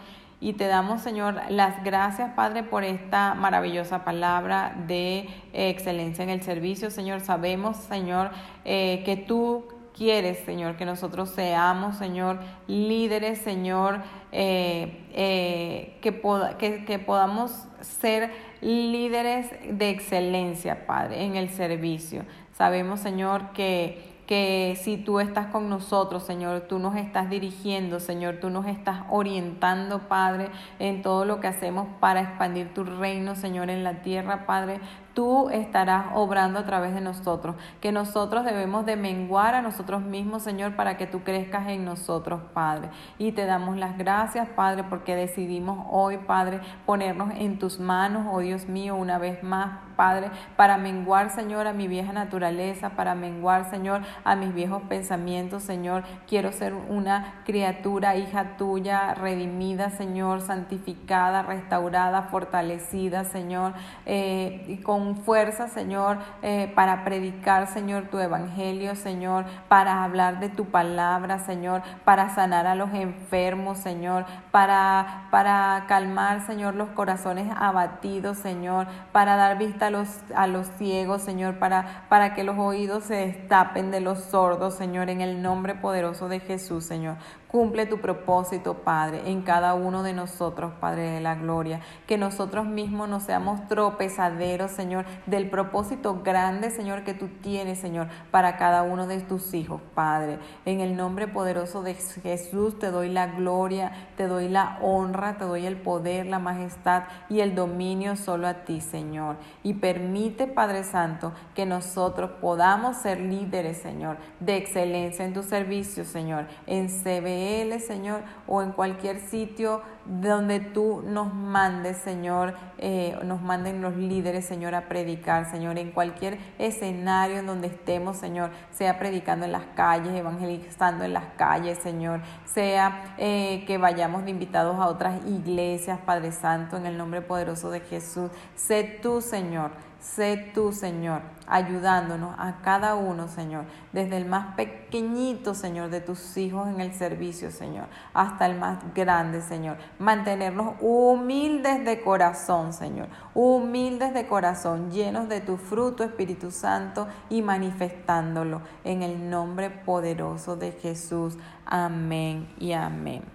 Y 0.41 0.53
te 0.53 0.67
damos, 0.67 1.01
Señor, 1.01 1.39
las 1.49 1.81
gracias, 1.84 2.31
Padre, 2.34 2.63
por 2.63 2.84
esta 2.84 3.34
maravillosa 3.34 4.03
palabra 4.03 4.75
de 4.88 5.19
eh, 5.53 5.69
excelencia 5.69 6.23
en 6.23 6.29
el 6.29 6.43
servicio. 6.43 6.91
Señor, 6.91 7.21
sabemos, 7.21 7.77
Señor, 7.77 8.31
eh, 8.65 9.01
que 9.05 9.15
tú 9.15 9.65
quieres, 9.95 10.39
Señor, 10.39 10.75
que 10.75 10.86
nosotros 10.86 11.29
seamos, 11.29 11.95
Señor, 11.95 12.39
líderes, 12.67 13.39
Señor, 13.39 14.01
eh, 14.34 15.97
que, 16.01 16.84
que 16.86 16.99
podamos 16.99 17.67
ser 17.79 18.31
líderes 18.60 19.49
de 19.69 19.89
excelencia, 19.89 20.86
Padre, 20.86 21.23
en 21.23 21.38
el 21.38 21.49
servicio. 21.49 22.25
Sabemos, 22.51 22.99
Señor, 22.99 23.51
que 23.53 24.14
que 24.25 24.77
si 24.81 24.97
tú 24.97 25.19
estás 25.19 25.47
con 25.47 25.69
nosotros, 25.69 26.23
Señor, 26.23 26.61
tú 26.61 26.79
nos 26.79 26.95
estás 26.95 27.29
dirigiendo, 27.29 27.99
Señor, 27.99 28.38
tú 28.41 28.49
nos 28.49 28.65
estás 28.65 29.03
orientando, 29.09 30.07
Padre, 30.07 30.49
en 30.79 31.01
todo 31.01 31.25
lo 31.25 31.39
que 31.39 31.47
hacemos 31.47 31.88
para 31.99 32.21
expandir 32.21 32.73
tu 32.73 32.83
reino, 32.83 33.35
Señor, 33.35 33.69
en 33.69 33.83
la 33.83 34.01
tierra, 34.01 34.45
Padre 34.45 34.79
tú 35.15 35.49
estarás 35.49 36.08
obrando 36.13 36.60
a 36.60 36.65
través 36.65 36.93
de 36.93 37.01
nosotros, 37.01 37.56
que 37.80 37.91
nosotros 37.91 38.43
debemos 38.43 38.86
de 38.86 38.97
menguar 38.97 39.56
a 39.56 39.62
nosotros 39.62 40.04
mismos, 40.04 40.43
Señor, 40.43 40.75
para 40.75 40.97
que 40.97 41.08
tú 41.08 41.21
crezcas 41.23 41.69
en 41.69 41.86
nosotros, 41.86 42.41
Padre. 42.54 42.89
Y 43.17 43.32
te 43.32 43.45
damos 43.45 43.78
las 43.78 43.97
gracias, 43.97 44.47
Padre, 44.49 44.84
porque 44.84 45.15
decidimos 45.15 45.88
hoy, 45.89 46.17
Padre, 46.17 46.60
ponernos 46.86 47.32
en 47.36 47.58
tus 47.58 47.80
manos, 47.80 48.28
oh 48.30 48.39
Dios 48.39 48.67
mío, 48.67 48.95
una 48.95 49.17
vez 49.17 49.41
más, 49.41 49.80
Padre, 49.95 50.30
para 50.58 50.78
menguar, 50.78 51.30
Señor, 51.30 51.67
a 51.67 51.73
mi 51.73 51.88
vieja 51.88 52.12
naturaleza, 52.12 52.91
para 52.91 53.15
menguar, 53.15 53.69
Señor, 53.69 54.01
a 54.25 54.36
mis 54.36 54.54
viejos 54.54 54.84
pensamientos, 54.89 55.63
Señor. 55.63 56.04
Quiero 56.28 56.51
ser 56.51 56.73
una 56.73 57.41
criatura, 57.45 58.17
hija 58.17 58.58
tuya, 58.58 59.13
redimida, 59.13 59.91
Señor, 59.91 60.41
santificada, 60.41 61.43
restaurada, 61.43 62.23
fortalecida, 62.23 63.23
Señor, 63.23 63.73
eh, 64.06 64.82
con 64.84 65.04
fuerza, 65.13 65.67
Señor, 65.67 66.17
eh, 66.41 66.71
para 66.73 67.03
predicar, 67.03 67.67
Señor, 67.67 68.07
tu 68.09 68.17
evangelio, 68.17 68.95
Señor, 68.95 69.45
para 69.67 70.03
hablar 70.03 70.39
de 70.39 70.49
tu 70.49 70.65
palabra, 70.65 71.39
Señor, 71.39 71.83
para 72.03 72.29
sanar 72.33 72.65
a 72.65 72.75
los 72.75 72.93
enfermos, 72.93 73.77
Señor, 73.77 74.25
para, 74.51 75.27
para 75.31 75.85
calmar, 75.87 76.45
Señor, 76.45 76.75
los 76.75 76.89
corazones 76.89 77.53
abatidos, 77.55 78.37
Señor, 78.37 78.87
para 79.11 79.35
dar 79.35 79.57
vista 79.57 79.87
a 79.87 79.89
los, 79.91 80.09
a 80.35 80.47
los 80.47 80.67
ciegos, 80.77 81.21
Señor, 81.21 81.59
para, 81.59 82.05
para 82.09 82.33
que 82.33 82.43
los 82.43 82.57
oídos 82.57 83.03
se 83.03 83.15
destapen 83.15 83.91
de 83.91 83.99
los 83.99 84.19
sordos, 84.19 84.75
Señor, 84.75 85.09
en 85.09 85.21
el 85.21 85.41
nombre 85.41 85.75
poderoso 85.75 86.29
de 86.29 86.39
Jesús, 86.39 86.85
Señor. 86.85 87.17
Cumple 87.47 87.86
tu 87.86 87.99
propósito, 87.99 88.73
Padre, 88.73 89.21
en 89.29 89.41
cada 89.41 89.75
uno 89.75 90.03
de 90.03 90.13
nosotros, 90.13 90.73
Padre 90.79 91.12
de 91.12 91.21
la 91.21 91.36
Gloria. 91.36 91.79
Que 92.08 92.17
nosotros 92.17 92.65
mismos 92.65 93.08
no 93.08 93.19
seamos 93.19 93.67
tropezaderos, 93.67 94.71
Señor, 94.71 95.05
del 95.25 95.49
propósito 95.49 96.21
grande, 96.23 96.69
Señor, 96.69 97.03
que 97.03 97.13
tú 97.13 97.27
tienes, 97.41 97.79
Señor, 97.79 98.08
para 98.31 98.58
cada 98.58 98.84
uno 98.84 99.08
de 99.08 99.21
tus 99.21 99.53
hijos, 99.53 99.79
Padre. 99.93 100.39
En 100.65 100.81
el 100.81 100.97
nombre 100.97 101.27
poderoso 101.27 101.81
de 101.81 101.93
Jesús 101.93 102.77
te 102.79 102.91
doy 102.91 103.10
la 103.10 103.27
gloria, 103.27 103.91
te 104.17 104.27
doy 104.27 104.49
la 104.49 104.77
honra, 104.81 105.38
te 105.38 105.45
doy 105.45 105.65
el 105.65 105.77
poder, 105.77 106.25
la 106.25 106.39
majestad 106.39 107.03
y 107.29 107.39
el 107.39 107.55
dominio 107.55 108.15
solo 108.15 108.47
a 108.47 108.65
ti, 108.65 108.81
Señor. 108.81 109.38
Y 109.63 109.75
permite, 109.75 110.47
Padre 110.47 110.84
Santo, 110.84 111.34
que 111.53 111.65
nosotros 111.65 112.31
podamos 112.41 112.97
ser 112.97 113.19
líderes, 113.19 113.77
Señor, 113.77 114.17
de 114.39 114.58
excelencia 114.58 115.25
en 115.25 115.34
tu 115.34 115.43
servicio, 115.43 116.03
Señor, 116.05 116.47
en 116.67 116.89
CBE 117.36 117.80
Señor, 117.80 118.21
o 118.48 118.62
en 118.62 118.71
cualquier 118.71 119.19
sitio 119.19 119.82
donde 120.06 120.60
tú 120.60 121.02
nos 121.06 121.34
mandes, 121.34 121.98
Señor, 121.98 122.54
eh, 122.78 123.17
nos 123.24 123.41
manden 123.41 123.82
los 123.82 123.95
líderes, 123.95 124.45
Señor, 124.45 124.76
a 124.76 124.88
predicar, 124.88 125.50
Señor, 125.50 125.78
en 125.78 125.91
cualquier 125.91 126.38
escenario 126.60 127.38
en 127.38 127.48
donde 127.48 127.67
estemos, 127.67 128.17
Señor, 128.17 128.52
sea 128.71 129.00
predicando 129.00 129.45
en 129.45 129.52
las 129.52 129.65
calles, 129.76 130.13
evangelizando 130.13 131.04
en 131.04 131.13
las 131.13 131.26
calles, 131.38 131.80
Señor, 131.80 132.21
sea 132.45 133.15
eh, 133.17 133.63
que 133.65 133.78
vayamos 133.78 134.26
de 134.26 134.32
invitados 134.32 134.78
a 134.80 134.88
otras 134.88 135.26
iglesias, 135.26 136.00
Padre 136.06 136.32
Santo, 136.32 136.78
en 136.78 136.86
el 136.86 136.98
nombre 136.98 137.21
poderoso 137.21 137.71
de 137.71 137.80
Jesús. 137.82 138.30
Sé 138.56 138.84
tú, 139.02 139.21
Señor 139.21 139.71
Sé 140.13 140.51
tú, 140.53 140.71
Señor, 140.71 141.23
ayudándonos 141.47 142.35
a 142.37 142.61
cada 142.61 142.95
uno, 142.95 143.27
Señor, 143.27 143.65
desde 143.91 144.15
el 144.17 144.25
más 144.25 144.55
pequeñito, 144.55 145.53
Señor, 145.55 145.89
de 145.89 145.99
tus 145.99 146.37
hijos 146.37 146.69
en 146.69 146.79
el 146.79 146.93
servicio, 146.93 147.51
Señor, 147.51 147.87
hasta 148.13 148.45
el 148.45 148.57
más 148.57 148.77
grande, 148.93 149.41
Señor. 149.41 149.77
Mantenernos 149.99 150.75
humildes 150.79 151.83
de 151.83 152.01
corazón, 152.01 152.71
Señor, 152.71 153.07
humildes 153.33 154.13
de 154.13 154.27
corazón, 154.27 154.91
llenos 154.91 155.27
de 155.27 155.41
tu 155.41 155.57
fruto, 155.57 156.03
Espíritu 156.03 156.51
Santo, 156.51 157.07
y 157.29 157.41
manifestándolo 157.41 158.61
en 158.83 159.01
el 159.01 159.29
nombre 159.29 159.69
poderoso 159.69 160.55
de 160.55 160.71
Jesús. 160.71 161.35
Amén 161.65 162.47
y 162.59 162.71
amén. 162.73 163.25